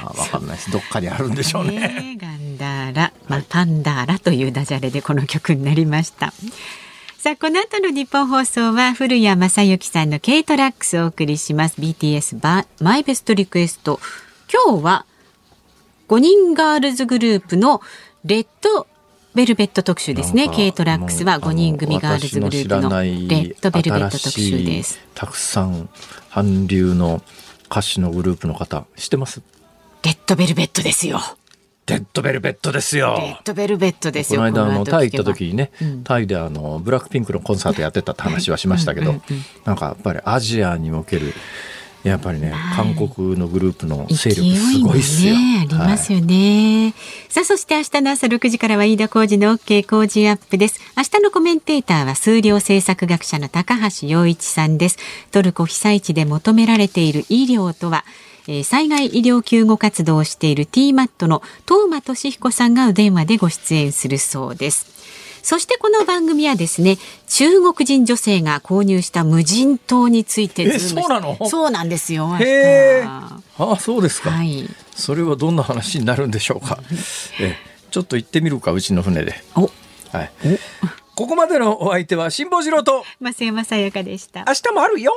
[0.04, 0.72] まあ、わかんないです。
[0.72, 1.80] どっかにあるんでしょうね。
[1.80, 6.34] ねガンダーラ、まあ、パンダーラというダジャレでこの曲になりました。
[7.18, 11.80] さあ、この後の日本放送は古谷正幸さんの K トラックスをお送りします。
[11.80, 14.02] BTS バマイベストリクエスト。
[14.52, 15.06] 今日は
[16.08, 17.82] 5人ガールズグループの
[18.26, 18.88] レッド
[19.36, 20.50] ベルベット特集ですね。
[20.50, 25.00] K トラックスは5人組ガールズグループのレッドベルベット特集です。
[25.16, 25.90] たくさん
[26.30, 27.22] 韓流の
[27.66, 29.42] 歌手のグループの方知ってます？
[30.04, 31.20] レッドベルベットですよ。
[31.86, 33.16] デッドベルベットですよ。
[33.20, 34.40] デッドベルベットですよ。
[34.40, 41.34] この間あのタイ行った時にね、うん、タイであのブラックピンクのコンサートやってたって話はしましたけど、うんうんうん、なんかやっぱりアジアにおける
[42.04, 45.36] やっぱりね、韓国のグループの勢力すごいっすよ。
[45.36, 46.84] ね、ありますよね。
[46.84, 46.94] はい、
[47.30, 50.82] さあ、そして明日の朝6時からは飯田浩二の OK 工事アップです。
[50.98, 54.98] 明日のコメンテーターは数量政策学者の高橋洋一さんです。
[55.32, 58.04] トルコ被災地で求められている医療とは、
[58.48, 65.03] えー、災害医療救護活動をしている TMAT の東間俊彦さんがお電話でご出演するそうです。
[65.44, 71.38] そしてこの番組はですね中国人女性が購入した無人島についてえそうなの？
[71.48, 72.36] そうなんですよ。
[72.38, 73.42] へえあ
[73.80, 76.80] そうですか、はい、それはどんな話になるんでしょうか。
[77.40, 77.56] え
[77.92, 79.36] ちょっと行ってみるかうちの船で。
[79.56, 79.70] お。
[80.18, 80.32] はい。
[81.16, 84.46] ここまでのお相手は辛坊治郎と増山さやかでした。
[84.48, 85.14] 明日もあるよ